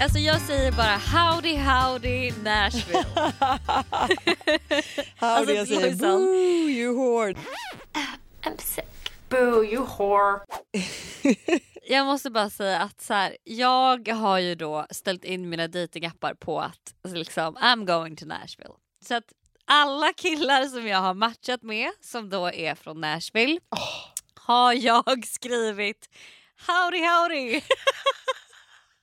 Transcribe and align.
Alltså 0.00 0.18
jag 0.18 0.40
säger 0.40 0.72
bara 0.72 0.96
howdy 0.96 1.56
howdy 1.56 2.32
Nashville. 2.42 3.04
Howdy 5.16 5.18
Alltså, 5.20 5.54
jag 5.54 5.68
säger 5.68 5.96
boo 5.96 6.68
you 6.70 6.94
whore. 6.94 7.34
I'm 8.42 8.58
sick. 8.58 8.84
Boo 9.28 9.64
you 9.64 9.86
whore. 9.86 10.40
jag 11.88 12.06
måste 12.06 12.30
bara 12.30 12.50
säga 12.50 12.80
att 12.80 13.00
så 13.00 13.14
här, 13.14 13.36
jag 13.44 14.08
har 14.08 14.38
ju 14.38 14.54
då 14.54 14.86
ställt 14.90 15.24
in 15.24 15.48
mina 15.48 15.68
datingappar 15.68 16.34
på 16.34 16.60
att 16.60 16.94
alltså 17.02 17.18
liksom, 17.18 17.56
I'm 17.56 17.84
going 17.84 18.16
to 18.16 18.26
Nashville. 18.26 18.74
Så 19.08 19.14
att 19.14 19.32
alla 19.64 20.12
killar 20.12 20.64
som 20.64 20.86
jag 20.86 20.98
har 20.98 21.14
matchat 21.14 21.62
med 21.62 21.90
som 22.00 22.30
då 22.30 22.52
är 22.52 22.74
från 22.74 23.00
Nashville 23.00 23.60
har 24.34 24.72
jag 24.72 25.26
skrivit 25.26 26.08
howdy 26.66 27.00
howdy. 27.06 27.60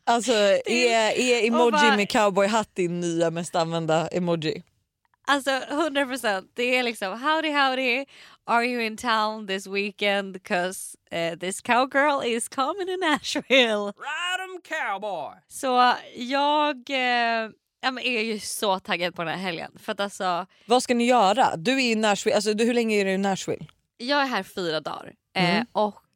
Alltså 0.07 0.31
är, 0.65 1.19
är 1.19 1.47
emoji 1.47 1.65
och 1.67 1.71
bara- 1.71 1.95
med 1.95 2.09
cowboyhatt 2.09 2.75
din 2.75 2.99
nya 2.99 3.29
mest 3.29 3.55
använda 3.55 4.07
emoji? 4.07 4.63
Alltså 5.27 5.49
100% 5.51 6.47
det 6.53 6.75
är 6.77 6.83
liksom 6.83 7.21
howdy 7.21 7.51
howdy 7.51 8.05
are 8.45 8.65
you 8.65 8.81
in 8.83 8.97
town 8.97 9.47
this 9.47 9.67
weekend 9.67 10.43
cause 10.43 10.97
uh, 11.13 11.39
this 11.39 11.61
cowgirl 11.61 12.25
is 12.25 12.49
coming 12.49 12.85
to 12.87 12.97
Nashville. 13.09 13.93
Ride 13.97 14.43
'em 14.43 14.61
cowboy. 14.61 15.33
Så 15.47 15.93
jag 16.15 16.89
eh, 16.89 17.49
är 18.03 18.21
ju 18.21 18.39
så 18.39 18.79
taggad 18.79 19.15
på 19.15 19.23
den 19.23 19.33
här 19.33 19.41
helgen 19.45 19.71
för 19.79 19.91
att 19.91 19.99
alltså 19.99 20.45
Vad 20.65 20.83
ska 20.83 20.93
ni 20.93 21.05
göra? 21.05 21.55
Du 21.55 21.71
är 21.73 21.79
i 21.91 21.95
Nashville, 21.95 22.35
alltså, 22.35 22.53
du, 22.53 22.63
hur 22.65 22.73
länge 22.73 22.95
är 23.01 23.05
du 23.05 23.11
i 23.11 23.17
Nashville? 23.17 23.65
jag 23.97 24.21
är 24.21 24.25
här 24.25 24.43
fyra 24.43 24.79
dagar 24.79 25.13
eh, 25.35 25.49
Mm. 25.55 25.65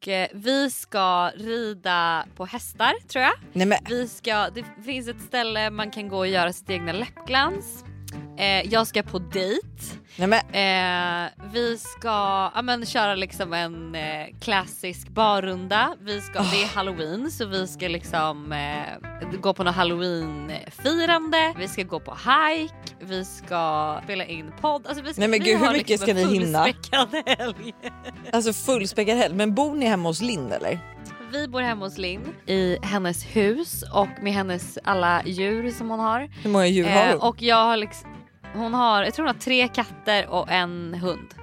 Och 0.00 0.08
eh, 0.08 0.28
vi 0.32 0.70
ska 0.70 1.30
rida 1.34 2.26
på 2.36 2.46
hästar 2.46 2.92
tror 3.08 3.24
jag. 3.24 3.32
Nej 3.52 3.66
men 3.66 3.78
Vi 3.88 4.08
ska, 4.08 4.50
det 4.50 4.64
finns 4.84 5.08
ett 5.08 5.20
ställe 5.20 5.70
man 5.70 5.90
kan 5.90 6.08
gå 6.08 6.18
och 6.18 6.26
göra 6.26 6.52
sitt 6.52 6.70
egna 6.70 6.92
läppglans. 6.92 7.84
Eh, 8.38 8.72
jag 8.72 8.86
ska 8.86 9.02
på 9.02 9.18
dejt. 9.18 9.66
Eh, 10.52 11.28
vi 11.52 11.78
ska 11.78 12.50
ja, 12.54 12.62
men, 12.62 12.86
köra 12.86 13.14
liksom 13.14 13.52
en 13.52 13.94
eh, 13.94 14.26
klassisk 14.40 15.08
barrunda. 15.08 15.96
Vi 16.00 16.20
ska, 16.20 16.38
Det 16.38 16.62
är 16.62 16.66
halloween 16.66 17.30
så 17.30 17.46
vi 17.46 17.66
ska 17.66 17.88
liksom 17.88 18.52
eh, 18.52 19.38
gå 19.40 19.54
på 19.54 19.64
något 19.64 19.74
halloween-firande. 19.74 21.54
Vi 21.58 21.68
ska 21.68 21.82
gå 21.82 22.00
på 22.00 22.14
hike. 22.14 22.94
Vi 23.00 23.24
ska 23.24 24.00
spela 24.04 24.24
in 24.24 24.52
podd. 24.60 24.86
Alltså, 24.86 25.04
vi 25.04 25.12
ska, 25.12 25.20
Nej, 25.20 25.28
men 25.28 25.40
gud, 25.40 25.58
hur 25.58 25.72
mycket 25.72 25.88
liksom 25.88 26.06
ska 26.06 26.14
ni 26.14 26.38
hinna? 26.38 26.64
helg. 27.26 27.74
alltså 28.32 28.52
fullspäckad 28.52 29.16
helg. 29.16 29.34
Men 29.34 29.54
bor 29.54 29.74
ni 29.74 29.86
hemma 29.86 30.08
hos 30.08 30.20
Linn 30.20 30.52
eller? 30.52 30.80
Vi 31.32 31.48
bor 31.48 31.60
hemma 31.60 31.84
hos 31.86 31.98
Linn 31.98 32.34
i 32.46 32.78
hennes 32.82 33.24
hus 33.24 33.84
och 33.92 34.08
med 34.22 34.32
hennes 34.32 34.78
alla 34.84 35.22
djur 35.24 35.70
som 35.70 35.90
hon 35.90 36.00
har. 36.00 36.28
Hur 36.42 36.50
många 36.50 36.66
djur 36.66 36.84
har 36.88 37.06
Eh, 37.06 37.12
hon? 37.12 37.28
och 37.28 37.42
jag 37.42 37.64
har 37.64 37.76
liksom, 37.76 38.10
hon 38.54 38.74
har, 38.74 39.04
jag 39.04 39.14
tror 39.14 39.26
hon 39.26 39.34
har 39.34 39.40
tre 39.40 39.68
katter 39.68 40.26
och 40.28 40.50
en 40.50 40.94
hund. 40.94 41.34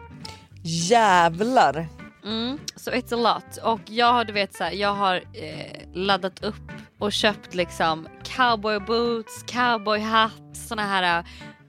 Jävlar! 0.63 1.87
Mm, 2.25 2.59
så 2.75 2.91
it's 2.91 3.13
a 3.13 3.17
lot. 3.17 3.57
Och 3.63 3.79
jag 3.85 4.13
har 4.13 4.23
du 4.25 4.33
vet 4.33 4.55
så 4.55 4.63
här, 4.63 4.71
jag 4.71 4.93
har 4.93 5.15
eh, 5.15 5.81
laddat 5.93 6.43
upp 6.43 6.71
och 6.99 7.11
köpt 7.13 7.55
liksom 7.55 8.07
cowboy 8.23 8.79
boots, 8.79 9.43
cowboyhatt, 9.43 10.57
såna 10.67 10.81
här 10.81 11.19
eh, 11.19 11.25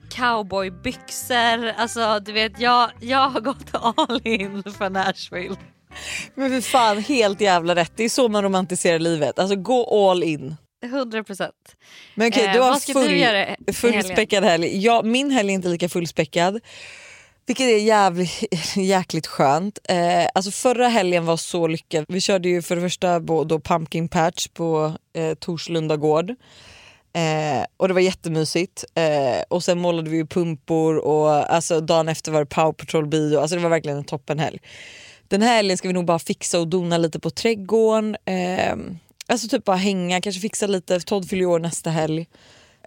cowboybyxor. 0.09 1.73
Alltså 1.77 2.19
du 2.19 2.31
vet 2.31 2.59
jag, 2.59 2.91
jag 2.99 3.29
har 3.29 3.41
gått 3.41 3.69
all 3.73 4.21
in 4.23 4.63
för 4.63 4.89
Nashville. 4.89 5.55
Men 6.35 6.49
för 6.49 6.61
fan 6.61 6.97
helt 6.97 7.41
jävla 7.41 7.75
rätt. 7.75 7.91
Det 7.95 8.03
är 8.03 8.09
så 8.09 8.27
man 8.29 8.43
romantiserar 8.43 8.99
livet. 8.99 9.39
Alltså 9.39 9.55
gå 9.55 10.09
all 10.09 10.23
in. 10.23 10.55
100 10.85 11.23
procent. 11.23 11.75
Men 12.15 12.27
okej, 12.27 12.45
Eh, 12.45 12.53
du 12.53 12.59
har 12.59 12.69
vad 12.69 12.81
ska 12.81 12.93
du 12.93 13.17
göra 13.17 13.55
full, 13.73 13.93
fullspäckad 13.93 14.43
helg. 14.43 14.85
Ja, 14.85 15.01
min 15.03 15.31
helg 15.31 15.49
är 15.49 15.53
inte 15.53 15.67
lika 15.67 15.89
fullspäckad. 15.89 16.59
Vilket 17.45 17.65
är 17.65 17.77
jävligt, 17.77 18.43
jäkligt 18.75 19.27
skönt. 19.27 19.79
Eh, 19.89 20.27
alltså 20.33 20.51
förra 20.51 20.87
helgen 20.87 21.25
var 21.25 21.37
så 21.37 21.67
lyckad. 21.67 22.05
Vi 22.07 22.21
körde 22.21 22.49
ju 22.49 22.61
för 22.61 22.75
det 22.75 22.81
första 22.81 23.19
då 23.19 23.59
Pumpkin 23.59 24.09
Patch 24.09 24.47
på 24.47 24.93
eh, 25.15 25.33
Torslunda 25.33 25.97
gård. 25.97 26.29
Eh, 27.13 27.65
och 27.77 27.87
det 27.87 27.93
var 27.93 28.01
jättemysigt. 28.01 28.85
Eh, 28.95 29.43
och 29.49 29.63
sen 29.63 29.79
målade 29.79 30.09
vi 30.09 30.17
ju 30.17 30.25
pumpor 30.25 30.97
och 30.97 31.53
alltså, 31.53 31.81
dagen 31.81 32.09
efter 32.09 32.31
var 32.31 32.39
det 32.39 32.45
Power 32.45 32.71
Patrol 32.71 33.07
bio. 33.07 33.39
Alltså 33.39 33.55
det 33.55 33.61
var 33.61 33.69
verkligen 33.69 33.97
en 33.97 34.03
toppenhelg. 34.03 34.59
Den 35.29 35.41
här 35.41 35.55
helgen 35.55 35.77
ska 35.77 35.87
vi 35.87 35.93
nog 35.93 36.05
bara 36.05 36.19
fixa 36.19 36.59
och 36.59 36.67
dona 36.67 36.97
lite 36.97 37.19
på 37.19 37.29
trädgården. 37.29 38.17
Eh, 38.25 38.75
alltså 39.27 39.47
typ 39.47 39.63
bara 39.63 39.77
hänga, 39.77 40.21
kanske 40.21 40.41
fixa 40.41 40.67
lite. 40.67 40.99
Todd 40.99 41.29
fyller 41.29 41.41
ju 41.41 41.45
år 41.47 41.59
nästa 41.59 41.89
helg. 41.89 42.27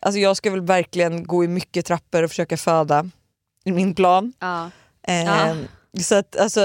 Alltså 0.03 0.19
jag 0.19 0.37
ska 0.37 0.51
väl 0.51 0.61
verkligen 0.61 1.25
gå 1.25 1.45
i 1.45 1.49
mycket 1.49 1.87
trappor 1.87 2.23
och 2.23 2.31
försöka 2.31 2.57
föda. 2.57 3.11
I 3.65 3.73
min 3.73 3.95
plan. 3.95 4.33
Ja. 4.39 4.71
Eh, 5.09 5.25
Ja. 5.25 5.57
Så 6.01 6.15
att 6.15 6.37
alltså 6.37 6.61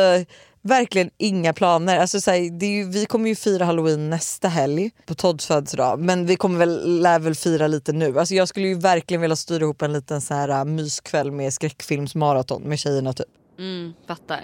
verkligen 0.62 1.10
inga 1.18 1.54
planer. 1.54 1.98
Alltså, 2.00 2.22
så 2.22 2.32
här, 2.32 2.60
det 2.60 2.66
är 2.66 2.70
ju, 2.70 2.90
vi 2.90 3.06
kommer 3.06 3.30
ju 3.30 3.36
fira 3.36 3.66
halloween 3.66 4.10
nästa 4.10 4.48
helg 4.48 4.92
på 5.06 5.16
Todds 5.16 5.46
födelsedag 5.46 6.00
men 6.00 6.26
vi 6.26 6.36
kommer 6.36 6.60
väl, 6.60 7.02
lär 7.02 7.20
väl 7.20 7.36
fira 7.36 7.68
lite 7.68 7.94
nu. 7.94 8.20
Alltså, 8.20 8.36
jag 8.36 8.48
skulle 8.48 8.68
ju 8.68 8.76
verkligen 8.76 9.22
vilja 9.22 9.36
styra 9.36 9.64
ihop 9.64 9.82
en 9.82 9.94
liten 9.94 10.22
så 10.22 10.34
här, 10.34 10.66
myskväll 10.66 11.32
med 11.32 11.54
skräckfilmsmaraton 11.54 12.62
med 12.62 12.80
tjejerna 12.80 13.14
typ. 13.14 13.28
Mm, 13.60 13.94
fattar. 14.08 14.42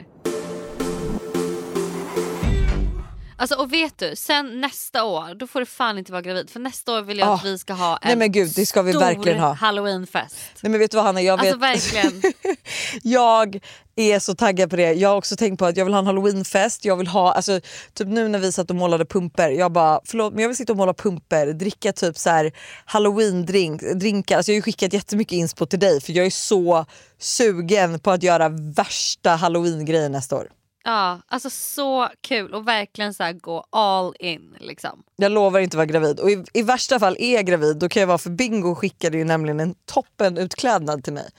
Alltså 3.44 3.56
och 3.56 3.74
vet 3.74 3.98
du, 3.98 4.16
sen 4.16 4.62
nästa 4.62 5.04
år 5.04 5.36
då 5.36 5.48
får 5.48 5.60
du 5.60 5.66
fan 5.66 5.98
inte 5.98 6.12
vara 6.12 6.22
gravid 6.22 6.50
för 6.50 6.60
nästa 6.60 6.94
år 6.94 7.02
vill 7.02 7.18
jag 7.20 7.30
Ah. 7.30 7.34
att 7.34 7.46
vi 7.46 7.58
ska 7.58 7.74
ha 7.74 7.94
en 7.98 8.08
Nej, 8.08 8.16
men 8.16 8.32
gud, 8.32 8.52
det 8.56 8.66
ska 8.66 8.82
vi 8.82 8.92
stor 8.92 9.00
verkligen 9.00 9.40
ha. 9.40 9.54
halloweenfest. 9.54 10.36
Nej 10.62 10.72
men 10.72 10.80
vet 10.80 10.92
du 10.92 10.98
vad 10.98 11.06
Hanna, 11.06 11.22
jag, 11.22 11.38
vet, 11.38 11.46
Alltså 11.46 11.60
verkligen. 11.60 12.22
jag 13.04 13.60
är 13.96 14.20
så 14.20 14.36
taggad 14.36 14.70
på 14.70 14.76
det. 14.76 14.94
Jag 14.94 15.10
har 15.10 15.16
också 15.16 15.36
tänkt 15.36 15.60
på 15.60 15.66
att 15.66 15.78
jag 15.78 15.86
vill 15.86 15.94
ha 15.94 16.00
en 16.00 16.06
halloweenfest. 16.06 16.86
Jag 16.86 16.96
vill 16.96 17.08
ha, 17.08 17.34
alltså, 17.34 17.60
typ 17.94 18.08
nu 18.08 18.28
när 18.28 18.40
vi 18.40 18.52
satt 18.52 18.70
och 18.70 18.76
målade 18.76 19.06
pumper, 19.06 19.50
jag 19.50 19.72
bara 19.72 20.00
förlåt 20.06 20.34
men 20.34 20.42
jag 20.42 20.50
vill 20.50 20.58
sitta 20.58 20.74
och 20.74 20.78
måla 20.78 20.94
pumper, 20.94 21.48
dricka 21.54 21.94
typ 21.94 22.18
så 22.18 22.30
här 22.30 22.52
halloween-drink, 22.86 23.94
drinkar. 23.94 24.38
Alltså, 24.38 24.52
jag 24.52 24.54
har 24.54 24.58
ju 24.58 24.62
skickat 24.62 24.94
jättemycket 24.94 25.34
inspo 25.34 25.66
till 25.66 25.80
dig 25.80 26.02
för 26.02 26.14
jag 26.14 26.26
är 26.26 26.30
så 26.30 26.86
sugen 27.20 28.00
på 28.00 28.12
att 28.12 28.24
göra 28.24 28.50
värsta 28.50 29.30
halloween-grejen 29.36 30.12
nästa 30.12 30.36
år. 30.36 30.48
Ja, 30.86 31.20
alltså 31.28 31.50
så 31.50 32.10
kul 32.22 32.54
och 32.54 32.68
verkligen 32.68 33.14
så 33.14 33.32
gå 33.42 33.66
all 33.70 34.16
in 34.20 34.56
liksom. 34.60 35.04
Jag 35.16 35.32
lovar 35.32 35.60
inte 35.60 35.78
vara 35.78 35.86
gravid 35.86 36.20
och 36.20 36.32
i, 36.32 36.44
i 36.54 36.62
värsta 36.62 37.00
fall 37.00 37.16
är 37.20 37.36
jag 37.36 37.46
gravid 37.46 37.78
då 37.78 37.90
kan 37.90 38.00
jag 38.00 38.08
vara 38.08 38.18
för 38.18 38.30
Bingo 38.30 38.76
skickade 38.76 39.18
ju 39.18 39.24
nämligen 39.24 39.60
en 39.60 39.76
toppen 39.86 40.38
utklädnad 40.38 41.04
till 41.04 41.14
mig 41.14 41.30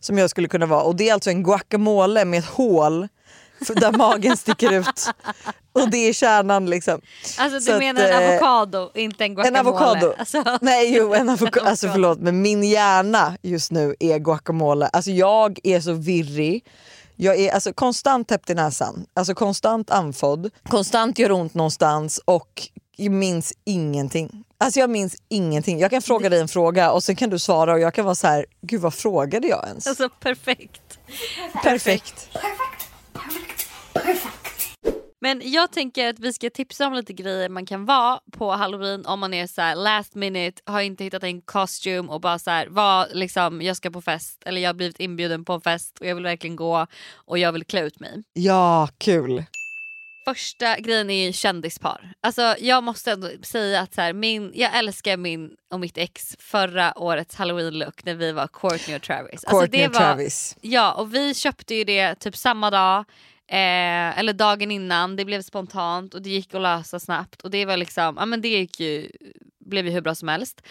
som 0.00 0.18
jag 0.18 0.30
skulle 0.30 0.48
kunna 0.48 0.66
vara 0.66 0.82
och 0.82 0.96
det 0.96 1.08
är 1.08 1.14
alltså 1.14 1.30
en 1.30 1.42
guacamole 1.42 2.24
med 2.24 2.38
ett 2.38 2.46
hål 2.46 3.08
där 3.68 3.92
magen 3.92 4.36
sticker 4.36 4.72
ut 4.72 5.06
och 5.72 5.90
det 5.90 6.08
är 6.08 6.12
kärnan 6.12 6.70
liksom. 6.70 7.00
Alltså 7.38 7.60
Så 7.60 7.66
du 7.70 7.72
att, 7.72 7.78
menar 7.78 8.02
en 8.02 8.22
eh, 8.22 8.28
avokado, 8.30 8.90
inte 8.94 9.24
en 9.24 9.34
guacamole? 9.34 9.60
En 9.60 9.66
avokado. 9.66 10.14
Alltså, 10.18 10.44
Nej 10.60 10.96
jo 10.96 11.14
en 11.14 11.28
avokado. 11.28 11.66
alltså 11.66 11.88
förlåt 11.88 12.18
men 12.20 12.42
min 12.42 12.62
hjärna 12.62 13.36
just 13.42 13.70
nu 13.70 13.94
är 14.00 14.18
guacamole. 14.18 14.86
Alltså 14.86 15.10
jag 15.10 15.58
är 15.64 15.80
så 15.80 15.92
virrig. 15.92 16.64
Jag 17.22 17.38
är 17.38 17.52
alltså 17.52 17.72
konstant 17.72 18.28
täppt 18.28 18.50
i 18.50 18.54
näsan, 18.54 19.06
alltså 19.14 19.34
konstant 19.34 19.90
andfådd, 19.90 20.50
konstant 20.68 21.18
gör 21.18 21.32
ont 21.32 21.54
någonstans 21.54 22.20
och 22.24 22.68
minns 22.98 23.52
ingenting. 23.64 24.44
Alltså 24.58 24.80
jag 24.80 24.90
minns 24.90 25.16
ingenting. 25.28 25.78
Jag 25.78 25.90
kan 25.90 26.02
fråga 26.02 26.28
dig 26.28 26.40
en 26.40 26.48
fråga 26.48 26.92
och 26.92 27.02
sen 27.02 27.16
kan 27.16 27.30
du 27.30 27.38
svara 27.38 27.72
och 27.72 27.80
jag 27.80 27.94
kan 27.94 28.04
vara 28.04 28.14
så 28.14 28.26
här, 28.26 28.46
gud 28.60 28.80
vad 28.80 28.94
frågade 28.94 29.48
jag 29.48 29.66
ens? 29.66 29.86
alltså 29.86 30.08
perfekt. 30.08 30.98
Perfekt. 31.62 32.28
Men 35.22 35.42
jag 35.44 35.72
tänker 35.72 36.08
att 36.08 36.18
vi 36.18 36.32
ska 36.32 36.50
tipsa 36.50 36.86
om 36.86 36.92
lite 36.92 37.12
grejer 37.12 37.48
man 37.48 37.66
kan 37.66 37.84
vara 37.84 38.20
på 38.32 38.52
halloween 38.52 39.06
om 39.06 39.20
man 39.20 39.34
är 39.34 39.46
så 39.46 39.60
här 39.60 39.74
last 39.74 40.14
minute, 40.14 40.62
har 40.64 40.80
inte 40.80 41.04
hittat 41.04 41.22
en 41.22 41.42
kostym 41.42 42.10
och 42.10 42.20
bara 42.20 42.38
så 42.38 42.50
här, 42.50 42.66
var 42.66 43.08
liksom, 43.12 43.62
jag 43.62 43.76
ska 43.76 43.90
på 43.90 44.02
fest 44.02 44.42
eller 44.46 44.60
jag 44.60 44.68
har 44.68 44.74
blivit 44.74 45.00
inbjuden 45.00 45.44
på 45.44 45.52
en 45.52 45.60
fest 45.60 45.98
och 46.00 46.06
jag 46.06 46.14
vill 46.14 46.24
verkligen 46.24 46.56
gå 46.56 46.86
och 47.14 47.38
jag 47.38 47.52
vill 47.52 47.64
klä 47.64 47.80
ut 47.80 48.00
mig. 48.00 48.22
Ja, 48.32 48.88
kul. 48.98 49.44
Första 50.24 50.78
grejen 50.78 51.10
är 51.10 51.26
ju 51.26 51.32
kändispar. 51.32 52.12
Alltså 52.20 52.54
jag 52.58 52.84
måste 52.84 53.12
ändå 53.12 53.28
säga 53.42 53.80
att 53.80 53.94
så 53.94 54.00
här, 54.00 54.12
min, 54.12 54.52
jag 54.54 54.78
älskar 54.78 55.16
min 55.16 55.50
och 55.70 55.80
mitt 55.80 55.98
ex 55.98 56.36
förra 56.38 56.98
årets 56.98 57.34
halloween 57.34 57.78
look 57.78 58.04
när 58.04 58.14
vi 58.14 58.32
var 58.32 58.48
Courtney 58.48 58.96
och 58.96 59.02
Travis. 59.02 59.44
Alltså, 59.44 59.60
Courtney 59.60 59.80
det 59.80 59.88
och 59.88 59.94
var, 59.94 60.00
Travis. 60.00 60.56
Ja 60.60 60.92
och 60.92 61.14
vi 61.14 61.34
köpte 61.34 61.74
ju 61.74 61.84
det 61.84 62.14
typ 62.14 62.36
samma 62.36 62.70
dag 62.70 63.04
eh, 63.50 64.18
eller 64.18 64.32
dagen 64.32 64.70
innan. 64.70 65.16
Det 65.16 65.24
blev 65.24 65.42
spontant 65.42 66.14
och 66.14 66.22
det 66.22 66.30
gick 66.30 66.54
att 66.54 66.62
lösa 66.62 67.00
snabbt 67.00 67.42
och 67.42 67.50
det 67.50 67.64
var 67.64 67.76
liksom, 67.76 68.16
ja 68.18 68.26
men 68.26 68.40
det 68.40 68.48
gick 68.48 68.80
ju, 68.80 69.10
blev 69.66 69.86
ju 69.86 69.92
hur 69.92 70.00
bra 70.00 70.14
som 70.14 70.28
helst. 70.28 70.62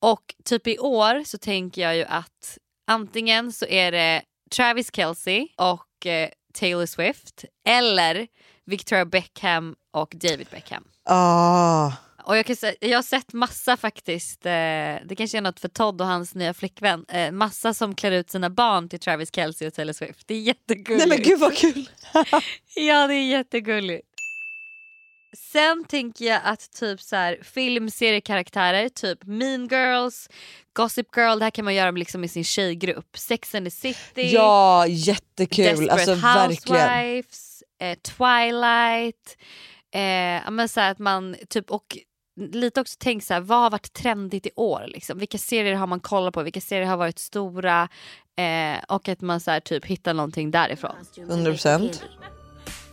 Och 0.00 0.34
typ 0.44 0.66
i 0.66 0.78
år 0.78 1.24
så 1.24 1.38
tänker 1.38 1.82
jag 1.82 1.96
ju 1.96 2.04
att 2.04 2.58
antingen 2.86 3.52
så 3.52 3.66
är 3.66 3.92
det 3.92 4.22
Travis 4.56 4.90
Kelce 4.92 5.46
och 5.56 6.06
eh, 6.06 6.28
Taylor 6.54 6.86
Swift 6.86 7.44
eller 7.66 8.26
Victoria 8.64 9.04
Beckham 9.04 9.76
och 9.90 10.14
David 10.16 10.46
Beckham. 10.50 10.84
Oh 11.10 12.07
och 12.28 12.36
jag, 12.36 12.46
kan 12.46 12.56
säga, 12.56 12.74
jag 12.80 12.98
har 12.98 13.02
sett 13.02 13.32
massa 13.32 13.76
faktiskt, 13.76 14.46
eh, 14.46 14.50
det 15.04 15.14
kanske 15.16 15.38
är 15.38 15.42
något 15.42 15.60
för 15.60 15.68
Todd 15.68 16.00
och 16.00 16.06
hans 16.06 16.34
nya 16.34 16.54
flickvän, 16.54 17.04
eh, 17.08 17.32
massa 17.32 17.74
som 17.74 17.94
klär 17.94 18.10
ut 18.10 18.30
sina 18.30 18.50
barn 18.50 18.88
till 18.88 19.00
Travis 19.00 19.34
Kelce 19.34 19.66
och 19.66 19.74
Taylor 19.74 19.92
Swift. 19.92 20.28
Det 20.28 20.34
är 20.34 20.40
jättegulligt. 20.40 21.08
Nej 21.08 21.18
men 21.18 21.26
gud 21.26 21.38
vad 21.38 21.56
kul. 21.56 21.90
ja 22.74 23.06
det 23.06 23.14
är 23.14 23.28
jättegulligt. 23.28 24.06
Sen 25.52 25.84
tänker 25.84 26.24
jag 26.24 26.40
att 26.44 26.72
typ 26.72 27.00
så 27.00 27.16
här, 27.16 27.38
filmseriekaraktärer, 27.42 28.88
typ 28.88 29.24
Mean 29.24 29.68
Girls, 29.68 30.28
Gossip 30.72 31.16
Girl, 31.16 31.38
det 31.38 31.44
här 31.44 31.50
kan 31.50 31.64
man 31.64 31.74
göra 31.74 31.90
liksom 31.90 32.20
med 32.20 32.30
sin 32.30 32.44
tjejgrupp. 32.44 33.16
Sex 33.16 33.54
and 33.54 33.66
the 33.66 33.70
City, 33.70 34.30
Ja 34.34 34.86
jättekul. 34.86 35.64
Desperate 35.64 35.92
Alltså. 35.92 36.14
Housewives, 36.14 37.62
eh, 37.80 37.98
Twilight. 37.98 39.36
Eh, 39.94 40.50
men 40.50 40.68
så 40.68 40.80
att 40.80 40.98
man 40.98 41.36
typ 41.48 41.70
och 41.70 41.98
lite 42.38 42.80
också 42.80 42.96
tänk 42.98 43.24
så 43.24 43.34
här, 43.34 43.40
vad 43.40 43.58
har 43.58 43.70
varit 43.70 43.92
trendigt 43.92 44.46
i 44.46 44.50
år? 44.56 44.84
Liksom? 44.88 45.18
Vilka 45.18 45.38
serier 45.38 45.74
har 45.74 45.86
man 45.86 46.00
kollat 46.00 46.34
på? 46.34 46.42
Vilka 46.42 46.60
serier 46.60 46.86
har 46.86 46.96
varit 46.96 47.18
stora? 47.18 47.88
Eh, 48.36 48.78
och 48.88 49.08
att 49.08 49.20
man 49.20 49.40
så 49.40 49.50
här, 49.50 49.60
typ 49.60 49.84
hittar 49.84 50.14
någonting 50.14 50.50
därifrån. 50.50 50.94
100%. 51.16 52.02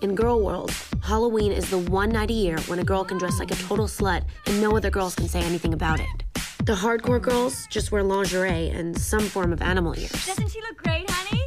In 0.01 0.15
girl 0.15 0.41
world, 0.41 0.71
Halloween 1.03 1.51
is 1.51 1.69
the 1.69 1.75
one 1.75 2.07
night 2.07 2.29
a 2.29 2.33
year 2.33 2.57
when 2.69 2.79
a 2.79 2.83
girl 2.83 3.03
can 3.03 3.17
dress 3.17 3.39
like 3.39 3.53
a 3.53 3.57
total 3.67 3.87
slut 3.87 4.21
and 4.47 4.61
no 4.61 4.77
other 4.77 4.91
girls 4.91 5.15
can 5.15 5.29
say 5.29 5.41
anything 5.41 5.73
about 5.73 5.99
it. 5.99 6.65
The 6.65 6.73
hardcore 6.73 7.21
girls 7.21 7.67
just 7.71 7.91
wear 7.91 8.03
lingerie 8.03 8.69
and 8.69 8.97
some 8.97 9.29
form 9.29 9.53
of 9.53 9.61
animal 9.61 9.93
ears. 9.97 10.25
Doesn't 10.25 10.51
she 10.51 10.61
look 10.61 10.77
great, 10.83 11.09
honey? 11.09 11.41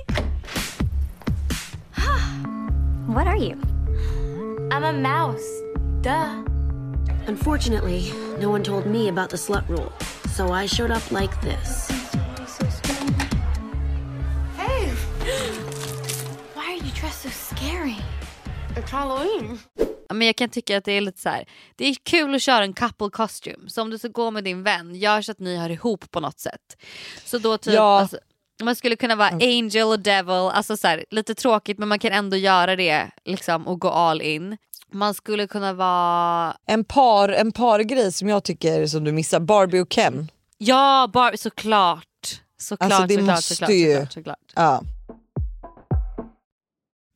what 3.15 3.27
are 3.27 3.37
you? 3.37 3.61
I'm 4.73 4.85
a 4.85 4.93
mouse. 4.93 5.63
Duh. 6.01 6.48
Unfortunately, 7.29 8.13
no 8.41 8.51
one 8.51 8.65
told 8.65 8.87
me 8.87 9.09
about 9.09 9.31
the 9.31 9.37
slut 9.37 9.69
rule, 9.69 9.93
so 10.37 10.53
I 10.63 10.67
showed 10.67 10.91
up 10.91 11.11
like 11.11 11.41
this. 11.43 11.91
Hey! 14.57 14.89
Why 16.55 16.63
are 16.73 16.77
you 16.87 16.91
dressed 17.01 17.23
so 17.23 17.29
scary? 17.29 17.97
It's 18.77 18.91
Halloween. 18.91 19.59
Men 20.11 20.27
jag 20.27 20.37
kan 20.37 20.49
tycka 20.49 20.77
att 20.79 20.85
det 20.85 20.93
är 20.93 21.01
lite 21.01 21.21
så 21.21 21.29
här, 21.29 21.45
det 21.77 21.85
är 21.89 21.95
kul 22.03 22.35
att 22.35 22.43
köra 22.43 22.65
en 22.65 22.73
couple 22.73 23.11
costume. 23.11 23.69
Så 23.71 23.83
om 23.83 23.91
du 23.91 23.99
ska 23.99 24.09
gå 24.09 24.31
med 24.31 24.45
din 24.45 24.63
vän, 24.63 24.95
gör 24.95 25.23
så 25.23 25.33
att 25.33 25.39
ni 25.39 25.57
hör 25.57 25.71
ihop 25.71 26.11
på 26.11 26.21
något 26.21 26.39
sätt. 26.41 26.77
Så 27.25 27.39
då 27.39 27.59
typ, 27.59 27.75
Ja. 27.75 28.01
alltså, 28.01 28.19
man 28.63 28.77
skulle 28.77 28.97
kunna 28.97 29.17
vara 29.17 29.29
angel 29.29 29.87
och 29.87 30.01
devil, 30.01 30.31
alltså 30.35 30.77
så 30.77 30.89
här, 30.89 31.05
lite 31.11 31.35
tråkigt 31.35 31.79
men 31.79 31.89
man 31.89 31.99
kan 31.99 32.13
ändå 32.13 32.37
göra 32.37 32.77
det 32.77 33.11
liksom, 33.25 33.67
och 33.69 33.81
gå 33.81 33.89
all 33.91 34.23
in. 34.23 34.57
Man 34.93 35.15
skulle 35.15 35.47
kunna 35.47 35.73
vara, 35.73 36.57
En, 36.67 36.85
par, 36.85 37.29
en 37.29 37.53
pargrej 37.53 38.13
som 38.13 38.29
jag 38.29 38.45
tycker 38.45 38.87
som 38.87 39.05
du 39.05 39.13
missar, 39.13 39.41
Barbie 39.41 39.81
och 39.81 39.89
Ken. 39.89 40.31
ja 40.59 41.11
Barbie 41.13 41.39
såklart. 41.39 42.05
Såklart, 42.61 42.93
Alltså, 42.93 43.07
det 43.07 43.15
såklart, 43.15 43.37
måste 43.37 43.55
såklart, 43.55 43.71
ju- 43.71 43.93
såklart, 43.95 44.13
såklart. 44.13 44.39
Ja. 44.55 44.83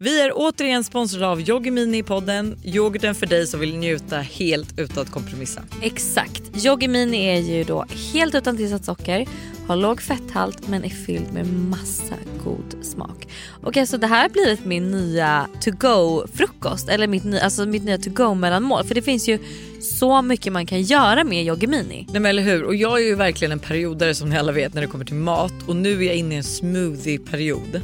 Vi 0.03 0.21
är 0.21 0.33
återigen 0.35 0.85
sponsrade 0.85 1.29
av 1.29 1.41
Yoggi 1.41 1.71
Mini 1.71 1.99
i 1.99 2.03
podden. 2.03 2.57
Yoghurten 2.65 3.15
för 3.15 3.27
dig 3.27 3.47
som 3.47 3.61
vill 3.61 3.77
njuta 3.77 4.17
helt 4.17 4.79
utan 4.79 5.03
att 5.03 5.11
kompromissa. 5.11 5.63
Exakt. 5.83 6.65
Yoggi 6.65 6.89
Mini 6.89 7.27
är 7.27 7.41
ju 7.41 7.65
då 7.65 7.85
helt 8.13 8.35
utan 8.35 8.57
tillsatt 8.57 8.85
socker, 8.85 9.29
har 9.67 9.77
låg 9.77 10.03
fetthalt 10.03 10.69
men 10.69 10.85
är 10.85 10.89
fylld 10.89 11.33
med 11.33 11.47
massa 11.47 12.15
god 12.45 12.85
smak. 12.85 13.29
Och 13.63 13.77
alltså 13.77 13.99
det 13.99 14.07
här 14.07 14.23
har 14.23 14.29
blivit 14.29 14.65
min 14.65 14.91
nya 14.91 15.49
to 15.61 15.71
go 15.71 16.27
frukost 16.35 16.89
eller 16.89 17.07
mitt, 17.07 17.25
ny, 17.25 17.39
alltså 17.39 17.67
mitt 17.67 17.85
nya 17.85 17.99
to 17.99 18.11
go 18.11 18.35
mellanmål 18.35 18.85
för 18.85 18.95
det 18.95 19.03
finns 19.03 19.29
ju 19.29 19.39
så 19.83 20.23
mycket 20.23 20.53
man 20.53 20.67
kan 20.67 20.83
göra 20.83 21.25
med 21.25 21.45
Yoggi 21.45 21.67
Mini. 21.67 22.07
Nej 22.13 22.21
men 22.21 22.27
eller 22.27 22.43
hur 22.43 22.65
och 22.65 22.75
jag 22.75 23.01
är 23.01 23.05
ju 23.05 23.15
verkligen 23.15 23.53
en 23.53 23.59
periodare 23.59 24.15
som 24.15 24.31
ni 24.31 24.39
alla 24.39 24.53
vet 24.53 24.75
när 24.75 24.81
det 24.81 24.87
kommer 24.87 25.05
till 25.05 25.15
mat 25.15 25.53
och 25.67 25.77
nu 25.77 26.03
är 26.03 26.07
jag 26.07 26.17
inne 26.17 26.35
i 26.35 26.39
en 26.39 26.45
smoothie-period. 26.45 27.81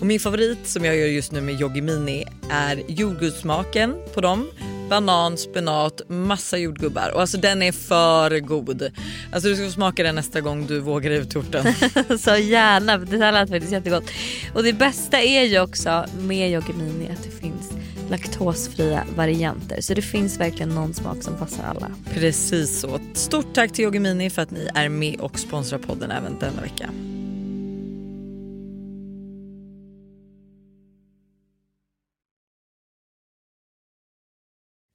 Och 0.00 0.06
min 0.06 0.20
favorit 0.20 0.58
som 0.66 0.84
jag 0.84 0.96
gör 0.96 1.06
just 1.06 1.32
nu 1.32 1.40
med 1.40 1.60
Yoggi 1.60 1.80
Mini 1.80 2.24
är 2.50 2.82
jordgubbssmaken 2.88 3.94
på 4.14 4.20
dem. 4.20 4.50
Banan, 4.88 5.36
spenat, 5.36 6.00
massa 6.08 6.58
jordgubbar 6.58 7.10
och 7.14 7.20
alltså 7.20 7.38
den 7.38 7.62
är 7.62 7.72
för 7.72 8.40
god. 8.40 8.90
Alltså 9.32 9.48
du 9.48 9.56
ska 9.56 9.64
få 9.64 9.70
smaka 9.70 10.02
den 10.02 10.14
nästa 10.14 10.40
gång 10.40 10.66
du 10.66 10.80
vågar 10.80 11.10
ut 11.10 11.30
torten. 11.30 11.74
så 12.18 12.36
gärna, 12.36 12.98
det 12.98 13.18
här 13.18 13.32
lät 13.32 13.50
faktiskt 13.50 13.72
jättegott. 13.72 14.10
Och 14.54 14.62
det 14.62 14.72
bästa 14.72 15.20
är 15.20 15.44
ju 15.44 15.60
också 15.60 16.04
med 16.18 16.50
Yoggi 16.50 16.72
Mini 16.72 17.10
att 17.12 17.22
det 17.22 17.40
finns 17.40 17.83
laktosfria 18.10 19.04
varianter. 19.16 19.80
Så 19.80 19.94
det 19.94 20.02
finns 20.02 20.40
verkligen 20.40 20.68
någon 20.68 20.94
smak 20.94 21.22
som 21.22 21.36
passar 21.36 21.64
alla. 21.64 21.90
Precis 22.14 22.80
så. 22.80 23.00
Stort 23.14 23.54
tack 23.54 23.72
till 23.72 23.84
Yoggi 23.84 23.98
Mini 23.98 24.30
för 24.30 24.42
att 24.42 24.50
ni 24.50 24.68
är 24.74 24.88
med 24.88 25.20
och 25.20 25.38
sponsrar 25.38 25.78
podden 25.78 26.10
även 26.10 26.38
denna 26.38 26.62
vecka. 26.62 26.90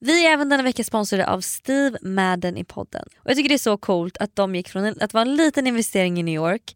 Vi 0.02 0.26
är 0.26 0.34
även 0.34 0.50
denna 0.50 0.64
vecka 0.64 0.84
sponsrade 0.84 1.28
av 1.28 1.42
Steve 1.42 1.98
Madden 2.02 2.58
i 2.58 2.64
podden. 2.64 3.06
Och 3.18 3.30
Jag 3.30 3.38
tycker 3.38 3.50
det 3.50 3.56
är 3.56 3.58
så 3.58 3.78
coolt 3.78 4.18
att 4.18 4.36
de 4.36 4.56
gick 4.56 4.70
från 4.70 5.02
att 5.02 5.14
vara 5.14 5.22
en 5.22 5.36
liten 5.36 5.68
investering 5.68 6.20
i 6.20 6.24
New 6.24 6.36
York 6.36 6.76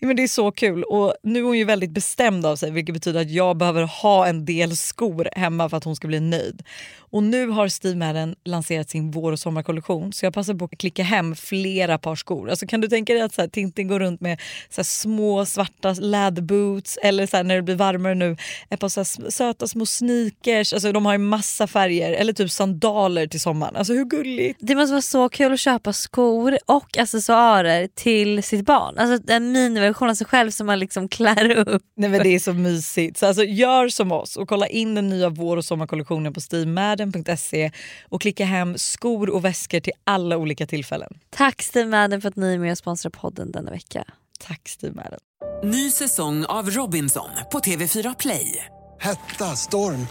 Ja, 0.00 0.06
men 0.06 0.16
det 0.16 0.22
är 0.22 0.28
så 0.28 0.52
kul 0.52 0.82
och 0.82 1.14
nu 1.22 1.38
är 1.38 1.44
hon 1.44 1.58
ju 1.58 1.64
väldigt 1.64 1.90
bestämd 1.90 2.46
av 2.46 2.56
sig 2.56 2.70
vilket 2.70 2.92
betyder 2.92 3.20
att 3.20 3.30
jag 3.30 3.56
behöver 3.56 3.82
ha 3.82 4.26
en 4.26 4.44
del 4.44 4.76
skor 4.76 5.28
hemma 5.32 5.68
för 5.68 5.76
att 5.76 5.84
hon 5.84 5.96
ska 5.96 6.08
bli 6.08 6.20
nöjd. 6.20 6.62
Och 7.16 7.22
nu 7.22 7.48
har 7.48 7.68
Steve 7.68 7.96
Madden 7.96 8.34
lanserat 8.44 8.90
sin 8.90 9.10
vår 9.10 9.32
och 9.32 9.38
sommarkollektion 9.38 10.12
så 10.12 10.26
jag 10.26 10.34
passar 10.34 10.54
på 10.54 10.64
att 10.64 10.78
klicka 10.78 11.02
hem 11.02 11.34
flera 11.34 11.98
par 11.98 12.14
skor. 12.14 12.50
Alltså 12.50 12.66
kan 12.66 12.80
du 12.80 12.88
tänka 12.88 13.12
dig 13.12 13.22
att 13.22 13.34
så 13.34 13.40
här, 13.40 13.48
Tintin 13.48 13.88
går 13.88 14.00
runt 14.00 14.20
med 14.20 14.40
så 14.70 14.78
här, 14.78 14.84
små 14.84 15.46
svarta 15.46 15.92
läderboots 15.92 16.98
eller 17.02 17.26
så 17.26 17.36
här, 17.36 17.44
när 17.44 17.56
det 17.56 17.62
blir 17.62 17.74
varmare 17.74 18.14
nu 18.14 18.36
ett 18.70 18.80
par 18.80 18.88
så 18.88 19.00
här, 19.00 19.30
söta 19.30 19.66
små 19.66 19.86
sneakers. 19.86 20.72
Alltså 20.72 20.92
de 20.92 21.06
har 21.06 21.12
ju 21.12 21.18
massa 21.18 21.66
färger 21.66 22.12
eller 22.12 22.32
typ 22.32 22.50
sandaler 22.50 23.26
till 23.26 23.40
sommaren. 23.40 23.76
Alltså 23.76 23.92
hur 23.92 24.04
gulligt? 24.04 24.58
Det 24.62 24.74
måste 24.74 24.92
vara 24.92 25.02
så 25.02 25.28
kul 25.28 25.52
att 25.52 25.60
köpa 25.60 25.92
skor 25.92 26.58
och 26.66 26.98
accessoarer 26.98 27.88
till 27.94 28.42
sitt 28.42 28.66
barn. 28.66 28.98
Alltså 28.98 29.32
en 29.32 29.52
miniversion 29.52 30.10
av 30.10 30.14
sig 30.14 30.26
själv 30.26 30.50
som 30.50 30.66
man 30.66 30.78
liksom 30.78 31.08
klär 31.08 31.50
upp. 31.68 31.82
Nej 31.96 32.10
men 32.10 32.22
det 32.22 32.34
är 32.34 32.38
så 32.38 32.52
mysigt. 32.52 33.18
Så 33.18 33.26
alltså, 33.26 33.44
gör 33.44 33.88
som 33.88 34.12
oss 34.12 34.36
och 34.36 34.48
kolla 34.48 34.66
in 34.66 34.94
den 34.94 35.08
nya 35.08 35.28
vår 35.28 35.56
och 35.56 35.64
sommarkollektionen 35.64 36.32
på 36.32 36.40
stevemadden.se 37.12 37.70
och 38.08 38.20
klicka 38.20 38.44
hem 38.44 38.78
skor 38.78 39.30
och 39.30 39.44
väskor 39.44 39.80
till 39.80 39.92
alla 40.04 40.36
olika 40.36 40.66
tillfällen. 40.66 41.18
Tack 41.30 41.62
Steve 41.62 41.88
Madden 41.88 42.20
för 42.20 42.28
att 42.28 42.36
ni 42.36 42.54
är 42.54 42.58
med 42.58 42.72
och 42.72 42.78
sponsrar 42.78 43.10
podden 43.10 43.52
denna 43.52 43.70
vecka. 43.70 44.04
Tack 44.40 44.68
Steve 44.68 44.94
Madden. 44.94 45.18
Ny 45.64 45.90
säsong 45.90 46.44
av 46.44 46.70
Robinson 46.70 47.28
på 47.52 47.58
TV4 47.58 48.14
Play. 48.18 48.64
Hetta, 49.00 49.56
storm, 49.56 50.06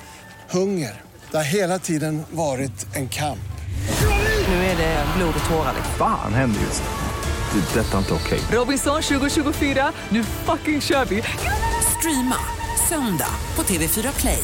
hunger. 0.49 1.01
Det 1.31 1.37
har 1.37 1.43
hela 1.43 1.79
tiden 1.79 2.23
varit 2.31 2.95
en 2.95 3.09
kamp. 3.09 3.39
Nu 4.47 4.53
är 4.55 4.77
det 4.77 5.05
blod 5.17 5.33
och 5.43 5.49
tårar. 5.49 5.73
liksom. 5.75 5.93
Fan 5.97 6.33
händer 6.33 6.61
just 6.61 6.83
nu. 6.83 7.59
Det. 7.59 7.79
är 7.79 7.83
Detta 7.83 7.93
är 7.93 7.99
inte 7.99 8.13
okej. 8.13 8.39
Robinson 8.51 9.01
2024, 9.01 9.91
nu 10.09 10.23
fucking 10.23 10.81
kör 10.81 11.05
vi! 11.05 11.23
Streama 11.99 12.37
söndag 12.89 13.29
på 13.55 13.63
TV4 13.63 14.19
Play. 14.19 14.43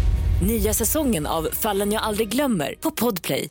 Nya 0.47 0.73
säsongen 0.73 1.27
av 1.27 1.47
Fallen 1.51 1.91
jag 1.91 2.03
aldrig 2.03 2.29
glömmer 2.29 2.75
på 2.79 2.91
Podplay. 2.91 3.49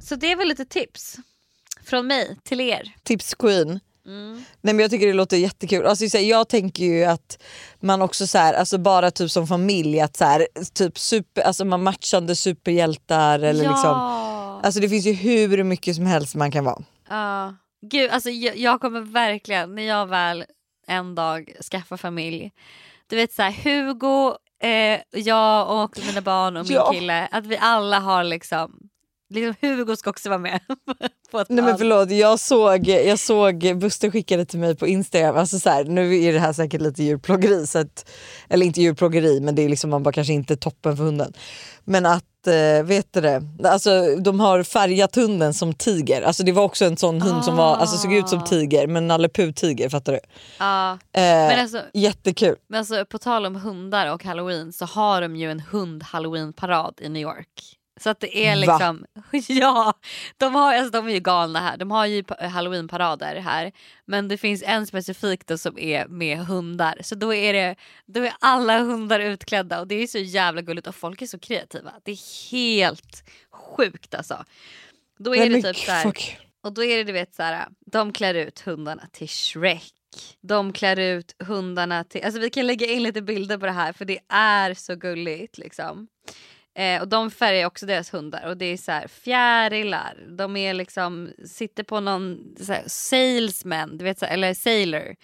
Så 0.00 0.14
det 0.14 0.32
är 0.32 0.36
väl 0.36 0.48
lite 0.48 0.64
tips 0.64 1.16
Från 1.84 2.06
mig 2.06 2.36
till 2.42 2.60
er. 2.60 2.94
Tips 3.02 3.34
queen. 3.34 3.80
Mm. 4.06 4.44
Nej 4.60 4.74
men 4.74 4.78
jag 4.78 4.90
tycker 4.90 5.06
det 5.06 5.12
låter 5.12 5.36
jättekul. 5.36 5.86
Alltså, 5.86 6.08
så 6.08 6.16
här, 6.16 6.24
jag 6.24 6.48
tänker 6.48 6.84
ju 6.84 7.04
att 7.04 7.42
man 7.80 8.02
också 8.02 8.26
så 8.26 8.38
här, 8.38 8.54
alltså 8.54 8.78
bara 8.78 9.10
typ 9.10 9.30
som 9.30 9.46
familj 9.46 10.00
att 10.00 10.16
så 10.16 10.24
här, 10.24 10.46
typ 10.74 10.98
super, 10.98 11.42
alltså 11.42 11.64
man 11.64 11.82
matchande 11.82 12.36
superhjältar 12.36 13.38
eller 13.38 13.64
ja. 13.64 13.70
liksom. 13.70 13.92
Alltså 14.64 14.80
det 14.80 14.88
finns 14.88 15.06
ju 15.06 15.12
hur 15.12 15.64
mycket 15.64 15.96
som 15.96 16.06
helst 16.06 16.34
man 16.34 16.50
kan 16.50 16.64
vara. 16.64 16.82
Ja. 17.08 17.54
Gud 17.82 18.10
alltså 18.10 18.30
jag, 18.30 18.56
jag 18.56 18.80
kommer 18.80 19.00
verkligen 19.00 19.74
när 19.74 19.82
jag 19.82 20.06
väl 20.06 20.44
en 20.86 21.14
dag 21.14 21.52
skaffar 21.70 21.96
familj. 21.96 22.52
Du 23.08 23.16
vet 23.16 23.32
så 23.32 23.42
här, 23.42 23.52
Hugo, 23.64 24.36
eh, 24.62 25.00
jag 25.20 25.82
och 25.84 25.98
mina 26.06 26.20
barn 26.20 26.56
och 26.56 26.64
min 26.66 26.74
Ja. 26.74 26.90
kille. 26.92 27.28
Att 27.30 27.46
vi 27.46 27.56
alla 27.60 27.98
har 28.00 28.24
liksom, 28.24 28.85
liksom 29.28 29.54
Hugo 29.60 29.96
ska 29.96 30.10
också 30.10 30.28
vara 30.28 30.38
med. 30.38 30.60
på 31.30 31.44
Nej 31.48 31.64
men 31.64 31.78
förlåt, 31.78 32.10
jag 32.10 32.40
såg, 32.40 32.88
jag 32.88 33.18
såg 33.18 33.78
Buster 33.78 34.10
skickade 34.10 34.44
till 34.44 34.58
mig 34.58 34.76
på 34.76 34.86
Instagram, 34.86 35.36
alltså 35.36 35.58
så 35.58 35.70
här, 35.70 35.84
nu 35.84 36.22
är 36.22 36.32
det 36.32 36.38
här 36.38 36.52
säkert 36.52 36.80
lite 36.80 37.02
djurplågeri, 37.02 37.66
så 37.66 37.78
att, 37.78 38.10
eller 38.48 38.66
inte 38.66 38.80
djurplågeri 38.80 39.40
men 39.40 39.54
det 39.54 39.62
är 39.62 39.68
liksom 39.68 39.90
man 39.90 40.02
bara 40.02 40.12
kanske 40.12 40.32
inte 40.32 40.56
toppen 40.56 40.96
för 40.96 41.04
hunden. 41.04 41.32
Men 41.84 42.06
att, 42.06 42.46
eh, 42.46 42.84
vet 42.84 43.12
du 43.12 43.20
det, 43.20 43.42
alltså 43.64 44.16
de 44.16 44.40
har 44.40 44.62
färgat 44.62 45.16
hunden 45.16 45.54
som 45.54 45.74
tiger, 45.74 46.22
alltså 46.22 46.42
det 46.42 46.52
var 46.52 46.62
också 46.62 46.84
en 46.84 46.96
sån 46.96 47.22
hund 47.22 47.44
som 47.44 47.56
var, 47.56 47.76
alltså 47.76 47.96
såg 47.96 48.12
ut 48.14 48.28
som 48.28 48.44
tiger 48.44 48.86
men 48.86 49.08
Nalle 49.08 49.28
tiger 49.28 49.88
fattar 49.88 50.12
du? 50.12 50.20
Ja. 50.58 50.92
Eh, 50.92 50.98
Men 51.22 51.60
alltså, 51.60 51.82
Jättekul. 51.94 52.56
men 52.68 52.78
alltså 52.78 53.04
på 53.04 53.18
tal 53.18 53.46
om 53.46 53.56
hundar 53.56 54.12
och 54.12 54.24
halloween 54.24 54.72
så 54.72 54.84
har 54.84 55.20
de 55.20 55.36
ju 55.36 55.50
en 55.50 55.60
hund 55.60 56.02
halloween 56.02 56.52
parad 56.52 56.94
i 57.00 57.08
New 57.08 57.22
York. 57.22 57.76
Så 58.00 58.10
att 58.10 58.20
det 58.20 58.38
är 58.38 58.66
Va? 58.66 58.78
liksom, 58.78 59.06
ja, 59.60 59.94
de, 60.36 60.54
har, 60.54 60.74
alltså, 60.74 60.90
de 60.90 61.08
är 61.08 61.12
ju 61.12 61.20
galna 61.20 61.60
här. 61.60 61.76
De 61.76 61.90
har 61.90 62.06
ju 62.06 62.22
pa- 62.24 62.46
halloweenparader 62.46 63.36
här. 63.36 63.72
Men 64.04 64.28
det 64.28 64.38
finns 64.38 64.62
en 64.66 64.86
specifik 64.86 65.46
då 65.46 65.58
som 65.58 65.78
är 65.78 66.06
med 66.06 66.38
hundar. 66.38 66.98
Så 67.02 67.14
då 67.14 67.34
är, 67.34 67.52
det, 67.52 67.76
då 68.06 68.20
är 68.24 68.32
alla 68.40 68.78
hundar 68.78 69.20
utklädda 69.20 69.80
och 69.80 69.86
det 69.86 69.94
är 69.94 70.06
så 70.06 70.18
jävla 70.18 70.62
gulligt 70.62 70.86
och 70.86 70.94
folk 70.94 71.22
är 71.22 71.26
så 71.26 71.38
kreativa. 71.38 71.92
Det 72.02 72.12
är 72.12 72.50
helt 72.50 73.24
sjukt 73.50 74.14
alltså. 74.14 74.44
Då 75.18 75.36
är 75.36 75.50
Nej, 75.50 75.62
det 75.62 75.72
typ 75.72 75.84
så 75.84 75.92
här, 75.92 76.12
och 76.62 76.72
då 76.72 76.84
är 76.84 76.96
det 76.96 77.04
du 77.04 77.12
vet 77.12 77.34
så 77.34 77.42
här, 77.42 77.66
de 77.86 78.12
klär 78.12 78.34
ut 78.34 78.60
hundarna 78.60 79.02
till 79.12 79.28
Shrek. 79.28 79.92
De 80.40 80.72
klär 80.72 80.98
ut 80.98 81.34
hundarna 81.38 82.04
till, 82.04 82.24
alltså 82.24 82.40
vi 82.40 82.50
kan 82.50 82.66
lägga 82.66 82.86
in 82.86 83.02
lite 83.02 83.22
bilder 83.22 83.58
på 83.58 83.66
det 83.66 83.72
här 83.72 83.92
för 83.92 84.04
det 84.04 84.18
är 84.28 84.74
så 84.74 84.94
gulligt 84.96 85.58
liksom. 85.58 86.08
Eh, 86.76 87.00
och 87.00 87.08
de 87.08 87.30
färgar 87.30 87.66
också 87.66 87.86
deras 87.86 88.14
hundar 88.14 88.46
och 88.46 88.56
det 88.56 88.66
är 88.66 88.76
så 88.76 88.92
här 88.92 89.08
fjärilar, 89.08 90.16
de 90.38 90.56
är 90.56 90.74
liksom, 90.74 91.30
sitter 91.46 91.82
på 91.82 92.00
någon 92.00 92.38
så 92.60 92.72
här, 92.72 92.82
salesman, 92.86 93.98
du 93.98 94.04
vet 94.04 94.18
så 94.18 94.26
här, 94.26 94.32
eller 94.32 94.54
sailor. 94.54 95.16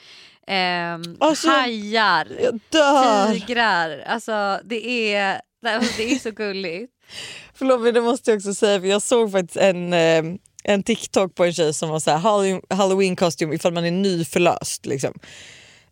Eh, 0.47 1.15
Alltså, 1.21 1.49
hajar, 1.49 2.29
tigrar, 3.33 4.05
alltså 4.07 4.61
det 4.65 5.15
är, 5.15 5.41
det 5.97 6.13
är 6.13 6.19
så 6.19 6.31
gulligt. 6.31 6.93
Förlåt 7.55 7.81
men 7.81 7.95
det 7.95 8.01
måste 8.01 8.31
jag 8.31 8.37
också 8.39 8.55
säga 8.55 8.81
för 8.81 8.87
jag 8.87 9.03
såg 9.03 9.33
faktiskt 9.33 9.57
en, 9.57 9.93
eh, 9.93 10.25
en 10.65 10.83
TikTok 10.83 11.35
på 11.35 11.45
en 11.45 11.53
tjej 11.53 11.75
som 11.75 11.89
var 11.89 12.01
så 12.01 12.11
här 12.11 12.19
Halloween, 12.19 12.63
halloween 12.71 13.17
kostym 13.17 13.53
ifall 13.53 13.73
man 13.73 13.85
är 13.85 13.91
nyförlöst. 13.91 14.87
Liksom. 14.87 15.15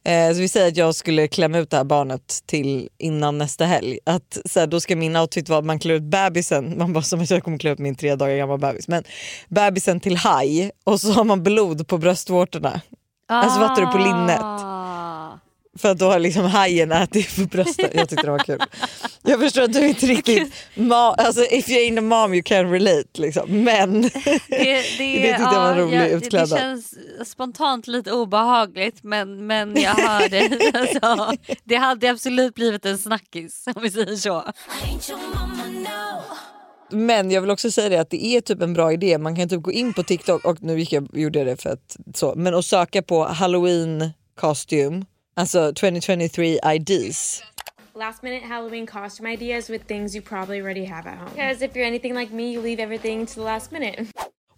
Eh, 0.04 0.33
så 0.33 0.40
vi 0.40 0.49
säger 0.49 0.69
att 0.69 0.76
jag 0.76 0.95
skulle 0.95 1.28
klämma 1.28 1.59
ut 1.59 1.71
det 1.71 1.76
här 1.76 1.85
barnet 1.85 2.42
till 2.47 2.88
innan 2.99 3.38
nästa 3.38 3.64
helg. 3.64 3.99
Att, 4.07 4.38
så 4.45 4.61
här, 4.61 4.66
då 4.66 4.80
ska 4.80 4.97
min 4.97 5.16
outfit 5.16 5.49
vara 5.49 5.59
att 5.59 5.64
man 5.64 5.78
klär 5.78 5.95
ut 5.95 6.02
bebisen, 6.02 6.75
man 6.78 6.92
bara 6.92 7.02
som 7.02 7.21
att 7.21 7.30
jag 7.30 7.45
kommer 7.45 7.59
klä 7.59 7.71
ut 7.71 7.78
min 7.78 7.95
tre 7.95 8.14
dagar 8.14 8.37
gamla 8.37 8.59
bebis. 8.59 8.88
Men 8.88 9.04
bebisen 9.49 10.00
till 10.00 10.16
haj 10.16 10.71
och 10.85 11.00
så 11.00 11.12
har 11.12 11.25
man 11.25 11.42
blod 11.42 11.88
på 11.88 11.99
bröstvårtorna. 11.99 12.80
Alltså 13.28 13.61
fattar 13.61 13.87
du 13.87 13.92
på 13.92 13.99
linnet. 13.99 14.40
Ah. 14.42 15.38
För 15.78 15.90
att 15.90 15.99
då 15.99 16.07
har 16.11 16.19
liksom 16.19 16.45
hajen 16.45 16.92
ätit 16.92 17.37
på 17.37 17.42
bröstet. 17.42 17.90
Jag 17.95 18.09
tyckte 18.09 18.26
det 18.26 18.30
var 18.30 18.38
kul. 18.38 18.62
Jag 19.30 19.40
förstår 19.40 19.62
att 19.62 19.72
du 19.72 19.88
inte 19.88 20.06
riktigt, 20.06 20.52
ma- 20.75 21.14
alltså 21.18 21.44
if 21.44 21.68
you 21.68 21.78
ain't 21.78 21.99
a 21.99 22.02
mom 22.02 22.34
you 22.34 22.42
can 22.42 22.70
relate 22.70 23.08
liksom. 23.14 23.64
Men 23.64 24.02
det, 24.02 24.10
det, 24.14 24.30
Det 24.58 24.82
tyckte 24.82 25.26
jag 25.42 25.54
var 25.54 25.70
en 25.72 25.78
rolig 25.78 25.96
ja, 25.96 26.02
det, 26.02 26.10
utklädnad. 26.10 26.58
det 26.58 26.62
känns 26.62 26.94
spontant 27.30 27.87
lite 27.87 28.12
obehagligt 28.12 29.02
men, 29.02 29.46
men 29.46 29.80
jag 29.82 29.90
hör 29.94 30.28
det. 30.28 30.40
Alltså, 30.80 31.37
det 31.64 31.76
hade 31.76 32.10
absolut 32.10 32.54
blivit 32.54 32.84
en 32.87 32.99
snackis 32.99 33.64
om 33.75 33.82
vi 33.82 33.90
säger 33.90 34.16
så. 34.16 34.44
Men 36.90 37.30
jag 37.30 37.40
vill 37.40 37.50
också 37.50 37.70
säga 37.70 37.88
det 37.88 37.96
att 38.00 38.10
det 38.10 38.25
är 38.25 38.40
typ 38.40 38.62
en 38.62 38.72
bra 38.72 38.92
idé. 38.92 39.18
Man 39.18 39.37
kan 39.37 39.49
typ 39.49 39.62
gå 39.62 39.72
in 39.72 39.92
på 39.92 40.02
TikTok 40.02 40.44
och 40.44 40.62
nu 40.62 40.78
gick 40.78 40.92
jag, 40.92 41.08
gjorde 41.12 41.38
jag 41.38 41.46
det 41.49 41.56
för 41.62 41.70
att 41.70 41.96
så. 42.14 42.34
Men 42.37 42.54
att 42.54 42.64
söka 42.64 43.02
på 43.02 43.25
halloween 43.25 44.10
costume, 44.40 45.04
alltså 45.37 45.72
2023 45.72 46.58
IDs. 46.75 47.42
Last 48.00 48.23
minute 48.23 48.47
Halloween 48.47 48.87
costume 48.87 49.33
ideas 49.33 49.71
with 49.71 49.85
things 49.87 50.14
you 50.14 50.25
probably 50.25 50.61
already 50.62 50.85
have 50.85 51.11
at 51.11 51.19
home. 51.19 51.30
Because 51.35 51.64
if 51.64 51.73
you're 51.76 51.87
anything 51.87 52.14
like 52.14 52.35
me, 52.35 52.52
you 52.52 52.62
leave 52.62 52.83
everything 52.83 53.26
to 53.26 53.35
the 53.35 53.40
last 53.40 53.71
minute. 53.71 54.07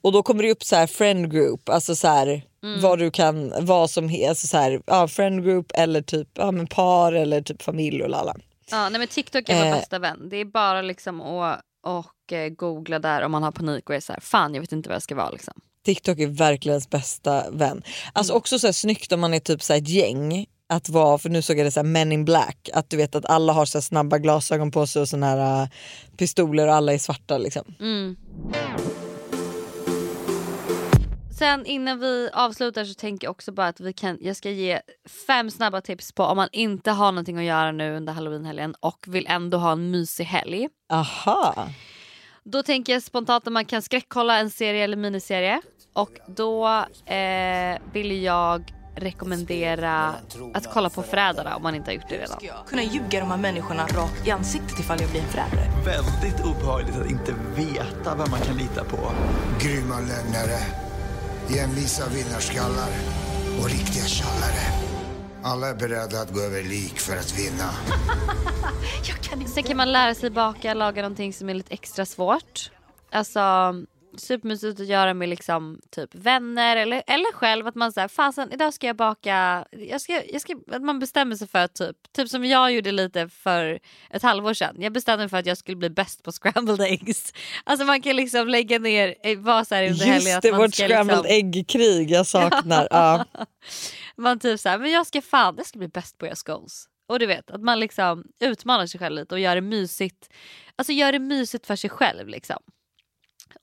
Och 0.02 0.12
då 0.12 0.22
kommer 0.22 0.42
det 0.42 0.50
upp 0.50 0.64
så 0.64 0.76
här 0.76 0.86
friend 0.86 1.30
group, 1.32 1.68
alltså 1.68 1.94
så 1.96 2.08
här 2.08 2.42
Mm. 2.64 2.80
vad 2.80 2.98
du 2.98 3.10
kan, 3.10 3.52
vad 3.66 3.90
som 3.90 4.08
helst, 4.08 4.28
alltså 4.28 4.46
så 4.46 4.56
här, 4.56 4.82
ja, 4.86 5.08
friend 5.08 5.44
group 5.44 5.66
eller 5.74 6.02
typ 6.02 6.28
ja, 6.34 6.50
men 6.50 6.66
par 6.66 7.12
eller 7.12 7.42
typ 7.42 7.62
familj 7.62 8.02
och 8.02 8.08
lalla. 8.08 8.34
Ja, 8.70 8.88
nej, 8.88 8.98
men 8.98 9.08
TikTok 9.08 9.48
är 9.48 9.58
vår 9.58 9.64
Eh. 9.66 9.74
bästa 9.76 9.98
vän. 9.98 10.28
Det 10.30 10.36
är 10.36 10.44
bara 10.44 10.82
liksom 10.82 11.20
att 11.20 11.60
och, 11.86 12.32
eh, 12.32 12.48
googla 12.48 12.98
där 12.98 13.22
om 13.22 13.32
man 13.32 13.42
har 13.42 13.52
panik 13.52 13.88
och 13.90 13.96
är 13.96 14.00
så 14.00 14.12
här, 14.12 14.20
fan 14.20 14.54
jag 14.54 14.60
vet 14.60 14.72
inte 14.72 14.88
vad 14.88 14.94
jag 14.96 15.02
ska 15.02 15.14
vara 15.14 15.30
liksom. 15.30 15.54
TikTok 15.84 16.18
är 16.18 16.26
verkligen 16.26 16.72
ens 16.72 16.90
bästa 16.90 17.50
vän. 17.50 17.82
Alltså 18.12 18.32
Mm. 18.32 18.38
också 18.38 18.58
så 18.58 18.66
här 18.66 18.72
snyggt 18.72 19.12
om 19.12 19.20
man 19.20 19.34
är 19.34 19.40
typ 19.40 19.62
så 19.62 19.72
här 19.72 19.80
ett 19.80 19.88
gäng 19.88 20.46
att 20.72 20.88
vara, 20.88 21.18
för 21.18 21.28
nu 21.28 21.42
såg 21.42 21.58
jag 21.58 21.66
det 21.66 21.70
så 21.70 21.80
här 21.80 21.86
Men 21.86 22.12
in 22.12 22.24
Black, 22.24 22.70
att 22.72 22.90
du 22.90 22.96
vet 22.96 23.14
att 23.14 23.26
alla 23.26 23.52
har 23.52 23.66
så 23.66 23.82
snabba 23.82 24.18
glasögon 24.18 24.70
på 24.70 24.86
sig 24.86 25.02
och 25.02 25.08
såna 25.08 25.26
här 25.26 25.62
äh, 25.62 25.68
pistoler 26.16 26.68
och 26.68 26.74
alla 26.74 26.92
är 26.92 26.98
svarta 26.98 27.38
liksom. 27.38 27.74
Mm. 27.80 28.16
Sen 31.38 31.66
innan 31.66 31.98
vi 31.98 32.30
avslutar 32.32 32.84
så 32.84 32.94
tänker 32.94 33.26
jag 33.26 33.30
också 33.30 33.52
bara 33.52 33.66
att 33.66 33.80
vi 33.80 33.92
kan, 33.92 34.18
jag 34.20 34.36
ska 34.36 34.50
ge 34.50 34.80
fem 35.26 35.50
snabba 35.50 35.80
tips 35.80 36.12
på 36.12 36.24
om 36.24 36.36
man 36.36 36.48
inte 36.52 36.90
har 36.90 37.12
någonting 37.12 37.38
att 37.38 37.44
göra 37.44 37.72
nu 37.72 37.96
under 37.96 38.12
halloweenhelgen 38.12 38.74
och 38.80 39.04
vill 39.08 39.26
ändå 39.28 39.58
ha 39.58 39.72
en 39.72 39.90
mysig 39.90 40.24
helg. 40.24 40.68
Aha! 40.92 41.68
Då 42.44 42.62
tänker 42.62 42.92
jag 42.92 43.02
spontant 43.02 43.46
att 43.46 43.52
man 43.52 43.64
kan 43.64 43.82
skräckkolla 43.82 44.38
en 44.38 44.50
serie 44.50 44.84
eller 44.84 44.96
miniserie 44.96 45.60
och 45.92 46.10
då 46.26 46.66
eh, 47.06 47.78
vill 47.92 48.22
jag 48.22 48.81
rekommendera 48.94 50.14
att 50.54 50.72
kolla 50.72 50.90
på 50.90 51.02
Förrädarna 51.02 51.56
om 51.56 51.62
man 51.62 51.74
inte 51.74 51.90
har 51.90 51.94
gjort 51.94 52.08
det 52.08 52.18
redan. 52.18 52.40
Kunna 52.66 52.82
ljuga 52.82 53.20
de 53.20 53.30
här 53.30 53.36
människorna 53.36 53.86
rakt 53.86 54.26
i 54.26 54.30
ansiktet 54.30 54.80
ifall 54.80 55.00
jag 55.00 55.10
blir 55.10 55.20
en 55.20 55.28
förrädare. 55.28 55.70
Väldigt 55.84 56.44
obehagligt 56.44 56.96
att 56.96 57.10
inte 57.10 57.34
veta 57.56 58.14
vem 58.14 58.30
man 58.30 58.40
kan 58.40 58.56
lita 58.56 58.84
på. 58.84 59.12
Grymma 59.60 60.00
lögnare, 60.00 60.58
envisa 61.58 62.08
vinnarskallar 62.08 62.90
och 63.60 63.68
riktiga 63.70 64.04
tjallare. 64.04 64.92
Alla 65.44 65.68
är 65.68 65.74
beredda 65.74 66.20
att 66.20 66.34
gå 66.34 66.40
över 66.40 66.62
lik 66.62 66.98
för 66.98 67.16
att 67.16 67.38
vinna. 67.38 67.70
Sen 69.54 69.62
kan 69.62 69.76
man 69.76 69.92
lära 69.92 70.14
sig 70.14 70.30
baka, 70.30 70.74
laga 70.74 71.02
någonting 71.02 71.32
som 71.32 71.48
är 71.48 71.54
lite 71.54 71.74
extra 71.74 72.06
svårt. 72.06 72.70
Alltså 73.10 73.40
supermysigt 74.16 74.80
att 74.80 74.86
göra 74.86 75.14
med 75.14 75.28
liksom 75.28 75.80
typ 75.90 76.14
vänner 76.14 76.76
eller, 76.76 77.02
eller 77.06 77.32
själv 77.32 77.66
att 77.66 77.74
man 77.74 77.92
säger 77.92 78.08
fasen 78.08 78.52
idag 78.52 78.74
ska 78.74 78.86
jag 78.86 78.96
baka, 78.96 79.64
jag 79.70 80.00
ska, 80.00 80.22
jag 80.32 80.40
ska, 80.40 80.56
att 80.70 80.82
man 80.82 80.98
bestämmer 80.98 81.36
sig 81.36 81.48
för 81.48 81.58
att 81.58 81.74
typ, 81.74 81.96
typ 82.12 82.28
som 82.28 82.44
jag 82.44 82.72
gjorde 82.72 82.92
lite 82.92 83.28
för 83.28 83.78
ett 84.10 84.22
halvår 84.22 84.54
sedan. 84.54 84.76
Jag 84.78 84.92
bestämde 84.92 85.22
mig 85.22 85.28
för 85.28 85.36
att 85.36 85.46
jag 85.46 85.58
skulle 85.58 85.76
bli 85.76 85.90
bäst 85.90 86.22
på 86.22 86.32
scrambled 86.32 86.80
eggs. 86.80 87.32
Alltså 87.64 87.86
man 87.86 88.02
kan 88.02 88.16
liksom 88.16 88.48
lägga 88.48 88.78
ner, 88.78 89.14
eh, 89.22 89.38
vara 89.38 89.64
så 89.64 89.74
här 89.74 89.90
under 89.90 90.04
helgen 90.04 90.14
Just 90.14 90.36
att 90.36 90.42
det, 90.42 90.50
man 90.50 90.60
vårt 90.60 90.74
ska 90.74 90.88
scrambled 90.88 91.22
liksom, 91.22 91.36
äggkrig 91.36 92.10
jag 92.10 92.26
saknar. 92.36 92.88
ja. 92.90 93.24
man 94.16 94.38
typ 94.38 94.60
så 94.60 94.68
här, 94.68 94.78
men 94.78 94.90
jag 94.90 95.06
ska 95.06 95.22
fan, 95.22 95.54
jag 95.56 95.66
ska 95.66 95.78
bli 95.78 95.88
bäst 95.88 96.18
på 96.18 96.24
att 96.24 96.28
göra 96.28 96.36
scones. 96.36 96.88
Och 97.08 97.18
du 97.18 97.26
vet 97.26 97.50
att 97.50 97.62
man 97.62 97.80
liksom 97.80 98.24
utmanar 98.40 98.86
sig 98.86 99.00
själv 99.00 99.16
lite 99.16 99.34
och 99.34 99.40
gör 99.40 99.54
det 99.54 99.60
mysigt. 99.60 100.28
Alltså 100.76 100.92
gör 100.92 101.12
det 101.12 101.18
mysigt 101.18 101.66
för 101.66 101.76
sig 101.76 101.90
själv 101.90 102.28
liksom. 102.28 102.58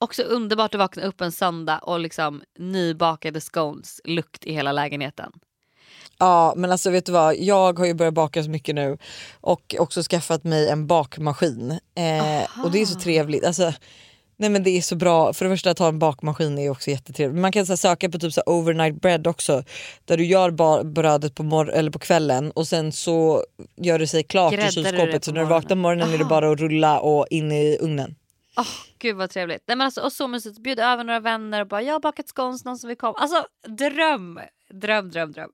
Också 0.02 0.24
underbart 0.24 0.76
att 0.76 0.80
vakna 0.80 1.04
upp 1.04 1.22
en 1.22 1.32
söndag 1.32 1.80
och 1.80 2.00
liksom 2.00 2.42
nybakade 2.60 3.42
scones 3.42 4.02
lukt 4.04 4.46
i 4.46 4.54
hela 4.54 4.72
lägenheten. 4.72 5.32
Ja 6.18 6.54
men 6.58 6.72
alltså 6.72 6.90
vet 6.90 7.06
du 7.06 7.12
vad, 7.12 7.36
jag 7.38 7.80
har 7.80 7.86
ju 7.86 7.94
börjat 7.94 8.14
baka 8.14 8.44
så 8.44 8.50
mycket 8.50 8.76
nu 8.76 8.98
och 9.42 9.76
också 9.80 10.04
skaffat 10.04 10.44
mig 10.44 10.70
en 10.70 10.88
bakmaskin. 10.88 11.72
Eh, 11.72 12.64
och 12.64 12.72
det 12.72 12.82
är 12.82 12.86
så 12.86 13.00
trevligt. 13.00 13.46
Alltså, 13.46 13.74
nej 14.38 14.50
men 14.50 14.64
det 14.64 14.70
är 14.70 14.82
så 14.82 14.96
bra, 14.96 15.34
för 15.34 15.46
det 15.46 15.52
första 15.52 15.72
att 15.72 15.80
ha 15.80 15.88
en 15.88 16.00
bakmaskin 16.00 16.58
är 16.58 16.70
också 16.70 16.90
jättetrevligt. 16.90 17.42
Man 17.42 17.52
kan 17.52 17.66
så 17.66 17.72
här, 17.72 17.78
söka 17.78 18.10
på 18.10 18.20
typ 18.20 18.34
så 18.34 18.42
här, 18.46 18.54
overnight 18.54 19.02
bread 19.02 19.28
också 19.28 19.64
där 20.06 20.18
du 20.18 20.26
gör 20.26 20.84
brödet 20.84 21.36
på, 21.36 21.44
mor- 21.44 21.72
eller 21.72 21.92
på 21.92 22.00
kvällen 22.00 22.52
och 22.52 22.68
sen 22.68 22.92
så 22.92 23.44
gör 23.78 24.00
det 24.00 24.08
sig 24.08 24.24
klart 24.24 24.54
Gräddar 24.54 24.68
i 24.68 24.72
kylskåpet 24.72 25.24
så 25.24 25.32
när 25.32 25.42
du 25.42 25.48
vaknar 25.48 25.70
på 25.70 25.76
morgonen 25.76 26.14
är 26.14 26.18
det 26.18 26.26
bara 26.26 26.52
att 26.52 26.60
rulla 26.60 27.00
och 27.00 27.28
in 27.30 27.52
i 27.52 27.78
ugnen. 27.82 28.16
Oh, 28.60 28.68
gud 29.00 29.16
vad 29.16 29.30
trevligt. 29.30 29.64
Nej, 29.68 29.78
men 29.78 29.86
alltså, 29.86 30.02
och 30.02 30.14
så 30.14 30.28
mysigt. 30.28 30.60
Bjud 30.60 30.80
över 30.80 31.04
några 31.04 31.20
vänner 31.20 31.62
och 31.62 31.68
bara 31.68 31.82
jag 31.82 31.94
har 31.94 32.00
bakat 32.00 32.28
scones, 32.28 32.66
någon 32.66 32.78
som 32.78 32.88
vill 32.88 32.98
komma. 32.98 33.18
Alltså 33.18 33.46
dröm, 33.68 34.40
dröm, 34.74 35.12
dröm, 35.12 35.32
dröm. 35.32 35.50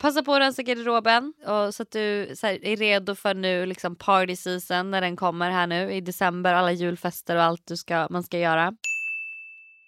Passa 0.00 0.22
på 0.22 0.34
att 0.34 0.40
rensa 0.40 0.62
garderoben 0.62 1.34
och 1.46 1.74
så 1.74 1.82
att 1.82 1.90
du 1.90 2.32
så 2.34 2.46
här, 2.46 2.64
är 2.64 2.76
redo 2.76 3.14
för 3.14 3.34
nu 3.34 3.66
liksom 3.66 3.96
party 3.96 4.36
season 4.36 4.90
när 4.90 5.00
den 5.00 5.16
kommer 5.16 5.50
här 5.50 5.66
nu 5.66 5.92
i 5.92 6.00
december. 6.00 6.54
Alla 6.54 6.72
julfester 6.72 7.36
och 7.36 7.42
allt 7.42 7.66
du 7.66 7.76
ska, 7.76 8.06
man 8.10 8.22
ska 8.22 8.38
göra. 8.38 8.76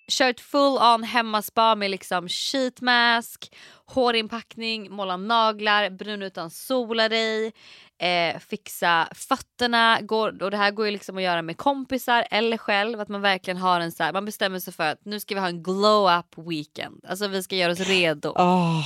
Kör 0.08 0.30
ett 0.30 0.40
full 0.40 0.78
on 0.78 1.02
hemmaspa 1.02 1.74
med 1.74 1.90
liksom 1.90 2.28
sheet 2.28 2.80
mask, 2.80 3.56
hårinpackning, 3.86 4.90
måla 4.90 5.16
naglar, 5.16 5.90
brun 5.90 6.22
utan 6.22 6.50
sola 6.50 7.08
dig, 7.08 7.52
eh, 7.98 8.38
fixa 8.38 9.08
fötterna. 9.14 10.00
Går, 10.00 10.42
och 10.42 10.50
det 10.50 10.56
här 10.56 10.70
går 10.70 10.86
ju 10.86 10.92
liksom 10.92 11.16
att 11.16 11.22
göra 11.22 11.42
med 11.42 11.56
kompisar 11.56 12.26
eller 12.30 12.56
själv. 12.56 13.00
Att 13.00 13.08
man 13.08 13.20
verkligen 13.20 13.56
har 13.56 13.80
en 13.80 13.92
så 13.92 14.02
här, 14.02 14.12
man 14.12 14.24
bestämmer 14.24 14.58
sig 14.58 14.72
för 14.72 14.84
att 14.84 15.04
nu 15.04 15.20
ska 15.20 15.34
vi 15.34 15.40
ha 15.40 15.48
en 15.48 15.62
glow 15.62 16.18
up 16.18 16.48
weekend. 16.48 17.04
Alltså 17.08 17.28
vi 17.28 17.42
ska 17.42 17.56
göra 17.56 17.72
oss 17.72 17.80
redo. 17.80 18.28
Oh. 18.28 18.84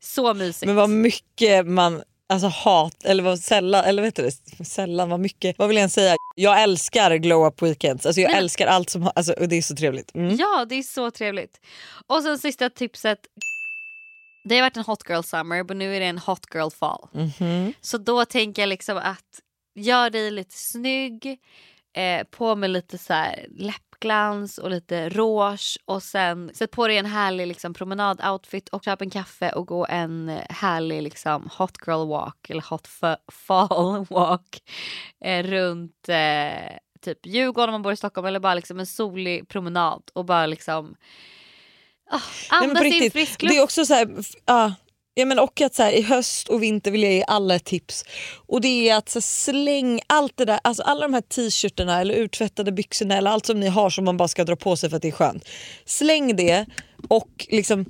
Så 0.00 0.34
mysigt. 0.34 0.66
Men 0.66 0.76
vad 0.76 0.90
mycket 0.90 1.66
man 1.66 2.02
Alltså 2.26 2.48
hat, 2.48 3.04
eller 3.04 3.22
vad 3.22 3.38
sällan, 3.38 3.84
eller 3.84 4.02
vet 4.02 4.16
du 4.16 4.22
det, 4.22 4.64
sällan, 4.64 5.10
vad 5.10 5.20
mycket, 5.20 5.58
vad 5.58 5.68
vill 5.68 5.76
jag 5.76 5.90
säga? 5.90 6.16
Jag 6.34 6.62
älskar 6.62 7.16
glow 7.16 7.46
up 7.46 7.62
weekends, 7.62 8.06
alltså 8.06 8.20
jag 8.20 8.30
Nej. 8.30 8.38
älskar 8.38 8.66
allt 8.66 8.90
som, 8.90 9.10
alltså, 9.14 9.32
och 9.32 9.48
det 9.48 9.56
är 9.56 9.62
så 9.62 9.76
trevligt. 9.76 10.14
Mm. 10.14 10.36
Ja 10.36 10.66
det 10.68 10.74
är 10.74 10.82
så 10.82 11.10
trevligt. 11.10 11.60
Och 12.06 12.22
sen 12.22 12.38
sista 12.38 12.70
tipset, 12.70 13.18
det 14.44 14.54
har 14.54 14.62
varit 14.62 14.76
en 14.76 14.84
hot 14.84 15.08
girl 15.08 15.22
summer 15.22 15.64
men 15.68 15.78
nu 15.78 15.96
är 15.96 16.00
det 16.00 16.06
en 16.06 16.18
hot 16.18 16.46
girl 16.54 16.70
fall. 16.70 17.08
Mm 17.14 17.28
-hmm. 17.28 17.74
Så 17.80 17.98
då 17.98 18.24
tänker 18.24 18.62
jag 18.62 18.68
liksom 18.68 18.96
att 18.96 19.40
gör 19.74 20.10
dig 20.10 20.30
lite 20.30 20.54
snygg, 20.54 21.40
eh, 21.96 22.24
på 22.30 22.56
med 22.56 22.70
lite 22.70 22.98
så 22.98 23.12
här 23.12 23.46
läpp 23.50 23.82
glans 24.00 24.58
och 24.58 24.70
lite 24.70 25.08
rouge 25.08 25.78
och 25.84 26.02
sen 26.02 26.50
sätt 26.54 26.70
på 26.70 26.88
dig 26.88 26.98
en 26.98 27.06
härlig 27.06 27.46
liksom, 27.46 27.74
promenadoutfit 27.74 28.68
och 28.68 28.84
köp 28.84 29.02
en 29.02 29.10
kaffe 29.10 29.50
och 29.50 29.66
gå 29.66 29.86
en 29.86 30.40
härlig 30.50 31.02
liksom, 31.02 31.48
hot 31.58 31.78
girl 31.86 32.08
walk 32.08 32.50
eller 32.50 32.62
hot 32.62 32.88
fall 33.32 34.06
walk 34.10 34.62
eh, 35.24 35.42
runt 35.42 36.08
eh, 36.08 36.76
typ 37.00 37.26
Djurgården 37.26 37.68
om 37.68 37.72
man 37.72 37.82
bor 37.82 37.92
i 37.92 37.96
Stockholm 37.96 38.26
eller 38.26 38.40
bara 38.40 38.54
liksom 38.54 38.80
en 38.80 38.86
solig 38.86 39.48
promenad 39.48 40.02
och 40.12 40.24
bara 40.24 40.46
liksom 40.46 40.96
oh, 42.12 42.22
andas 42.48 42.84
in 42.84 43.10
frisk 43.10 43.42
luft. 43.42 43.54
Det 43.54 43.58
är 43.58 43.62
också 43.62 43.86
så 43.86 43.94
här, 43.94 44.06
uh, 44.50 44.72
Ja, 45.16 45.24
men 45.24 45.38
och 45.38 45.60
att 45.60 45.74
så 45.74 45.82
här, 45.82 45.92
i 45.92 46.02
höst 46.02 46.48
och 46.48 46.62
vinter 46.62 46.90
vill 46.90 47.02
jag 47.02 47.12
ge 47.12 47.24
alla 47.26 47.54
ett 47.54 47.64
tips. 47.64 48.04
Och 48.46 48.60
det 48.60 48.88
är 48.88 48.96
att 48.96 49.08
så 49.08 49.20
släng 49.20 50.00
allt 50.06 50.32
det 50.36 50.44
där, 50.44 50.60
alltså 50.64 50.82
alla 50.82 51.00
de 51.00 51.14
här 51.14 51.20
t-shirtarna 51.20 52.00
eller 52.00 52.14
urtvättade 52.14 52.72
byxorna 52.72 53.16
eller 53.16 53.30
allt 53.30 53.46
som 53.46 53.60
ni 53.60 53.66
har 53.66 53.90
som 53.90 54.04
man 54.04 54.16
bara 54.16 54.28
ska 54.28 54.44
dra 54.44 54.56
på 54.56 54.76
sig 54.76 54.90
för 54.90 54.96
att 54.96 55.02
det 55.02 55.08
är 55.08 55.12
skönt. 55.12 55.48
Släng 55.84 56.36
det 56.36 56.66
och 57.08 57.46
liksom 57.48 57.84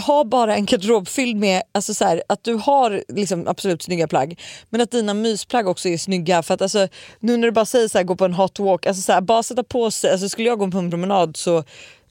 ha 0.00 0.24
bara 0.24 0.56
en 0.56 0.66
garderob 0.66 1.08
fylld 1.08 1.36
med 1.36 1.62
alltså 1.72 1.94
så 1.94 2.04
här, 2.04 2.22
att 2.28 2.44
du 2.44 2.54
har 2.54 3.04
liksom 3.08 3.48
absolut 3.48 3.82
snygga 3.82 4.08
plagg 4.08 4.40
men 4.70 4.80
att 4.80 4.90
dina 4.90 5.14
mysplagg 5.14 5.68
också 5.68 5.88
är 5.88 5.98
snygga. 5.98 6.42
För 6.42 6.54
att 6.54 6.62
alltså, 6.62 6.88
nu 7.20 7.36
när 7.36 7.48
du 7.48 7.52
bara 7.52 7.66
säger 7.66 7.88
så 7.88 7.98
här, 7.98 8.04
gå 8.04 8.16
på 8.16 8.24
en 8.24 8.34
hot 8.34 8.58
walk, 8.58 8.86
alltså 8.86 9.02
så 9.02 9.12
här, 9.12 9.20
bara 9.20 9.42
sätta 9.42 9.64
på 9.64 9.90
sig, 9.90 10.10
alltså 10.10 10.28
skulle 10.28 10.48
jag 10.48 10.58
gå 10.58 10.70
på 10.70 10.78
en 10.78 10.90
promenad 10.90 11.36
så 11.36 11.64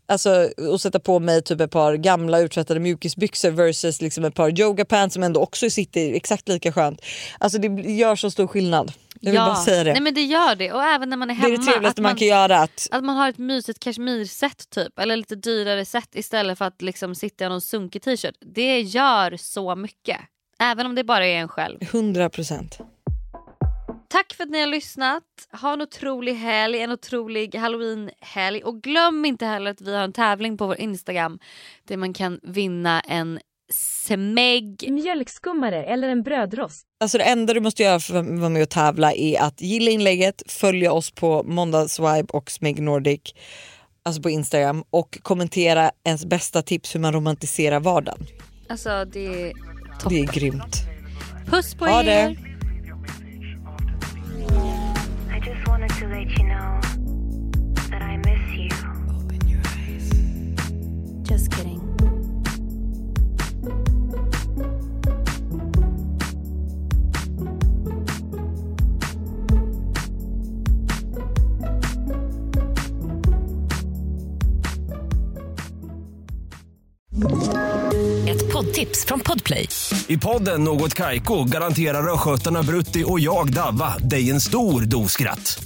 Alltså 0.07 0.49
att 0.73 0.81
sätta 0.81 0.99
på 0.99 1.19
mig 1.19 1.41
typ 1.41 1.61
ett 1.61 1.71
par 1.71 1.95
gamla 1.95 2.39
urtvättade 2.39 2.79
mjukisbyxor 2.79 3.51
versus 3.51 4.01
liksom 4.01 4.25
ett 4.25 4.35
par 4.35 4.59
yogapants 4.59 5.13
som 5.13 5.23
ändå 5.23 5.41
också 5.41 5.69
sitter 5.69 6.13
exakt 6.13 6.49
lika 6.49 6.71
skönt. 6.71 7.01
Alltså 7.39 7.57
det 7.59 7.67
gör 7.91 8.15
så 8.15 8.31
stor 8.31 8.47
skillnad. 8.47 8.93
Jag 9.19 9.31
vill 9.31 9.39
ja. 9.39 9.45
bara 9.45 9.55
säga 9.55 9.83
det. 9.83 9.91
Nej 9.91 10.01
men 10.01 10.13
det 10.13 10.21
gör 10.21 10.55
det 10.55 10.71
och 10.71 10.83
även 10.83 11.09
när 11.09 11.17
man 11.17 11.29
är 11.29 11.33
hemma. 11.33 11.47
Det 11.47 11.53
är 11.53 11.57
det 11.57 11.63
trevligaste 11.63 12.01
man, 12.01 12.09
man, 12.09 12.17
kan 12.17 12.27
göra. 12.27 12.59
Att... 12.59 12.87
att 12.91 13.03
man 13.03 13.15
har 13.15 13.29
ett 13.29 13.37
mysigt 13.37 13.79
kashmirset 13.79 14.69
typ 14.69 14.99
eller 14.99 15.15
lite 15.15 15.35
dyrare 15.35 15.85
set 15.85 16.15
istället 16.15 16.57
för 16.57 16.65
att 16.65 16.81
liksom 16.81 17.15
sitta 17.15 17.45
i 17.45 17.49
någon 17.49 17.61
sunkig 17.61 18.01
t-shirt. 18.01 18.35
Det 18.55 18.81
gör 18.81 19.37
så 19.37 19.75
mycket. 19.75 20.17
Även 20.59 20.85
om 20.85 20.95
det 20.95 21.03
bara 21.03 21.27
är 21.27 21.35
en 21.35 21.47
själv. 21.47 21.77
100 21.81 22.29
procent. 22.29 22.79
Tack 24.15 24.33
för 24.33 24.43
att 24.43 24.49
ni 24.49 24.59
har 24.59 24.67
lyssnat. 24.67 25.23
Ha 25.61 25.73
en 25.73 25.81
otrolig 25.81 26.35
helg, 26.35 26.79
en 26.79 26.91
otrolig 26.91 27.55
halloween-helg. 27.55 28.63
Och 28.63 28.81
glöm 28.81 29.25
inte 29.25 29.45
heller 29.45 29.71
att 29.71 29.81
vi 29.81 29.95
har 29.95 30.03
en 30.03 30.13
tävling 30.13 30.57
på 30.57 30.67
vår 30.67 30.79
Instagram 30.79 31.39
där 31.87 31.97
man 31.97 32.13
kan 32.13 32.39
vinna 32.43 33.01
en 33.01 33.39
smägg. 33.71 34.85
Mjölkskummare 34.89 35.83
eller 35.83 36.09
en 36.09 36.23
brödrost. 36.23 36.85
Alltså 36.99 37.17
det 37.17 37.23
enda 37.23 37.53
du 37.53 37.59
måste 37.59 37.83
göra 37.83 37.99
för 37.99 38.15
att 38.15 38.39
vara 38.39 38.49
med 38.49 38.61
och 38.61 38.69
tävla 38.69 39.13
är 39.13 39.41
att 39.41 39.61
gilla 39.61 39.91
inlägget, 39.91 40.43
följa 40.47 40.91
oss 40.91 41.11
på 41.11 41.43
Måndagsvibe 41.43 42.27
och 42.29 42.51
Smeg 42.51 42.81
Nordic 42.81 43.21
alltså 44.03 44.21
på 44.21 44.29
Instagram 44.29 44.83
och 44.89 45.19
kommentera 45.21 45.91
ens 46.03 46.25
bästa 46.25 46.61
tips 46.61 46.95
hur 46.95 46.99
man 46.99 47.13
romantiserar 47.13 47.79
vardagen. 47.79 48.25
Alltså 48.69 49.05
det 49.05 49.25
är 49.25 49.53
toppen. 49.99 50.09
Det 50.09 50.19
är 50.19 50.33
grymt. 50.33 50.77
Puss 51.45 51.75
på 51.75 51.85
ha 51.85 52.03
er! 52.03 52.05
Det. 52.05 52.54
Ett 78.27 78.53
poddtips 78.53 79.05
från 79.05 79.19
Podplay. 79.19 79.69
I 80.07 80.17
podden 80.17 80.63
Något 80.63 80.93
Kaiko 80.93 81.43
garanterar 81.43 82.13
östgötarna 82.13 82.63
Brutti 82.63 83.03
och 83.07 83.19
jag, 83.19 83.53
Davva, 83.53 83.97
dig 83.97 84.29
en 84.29 84.41
stor 84.41 84.81
dos 84.81 85.11
skratt. 85.11 85.65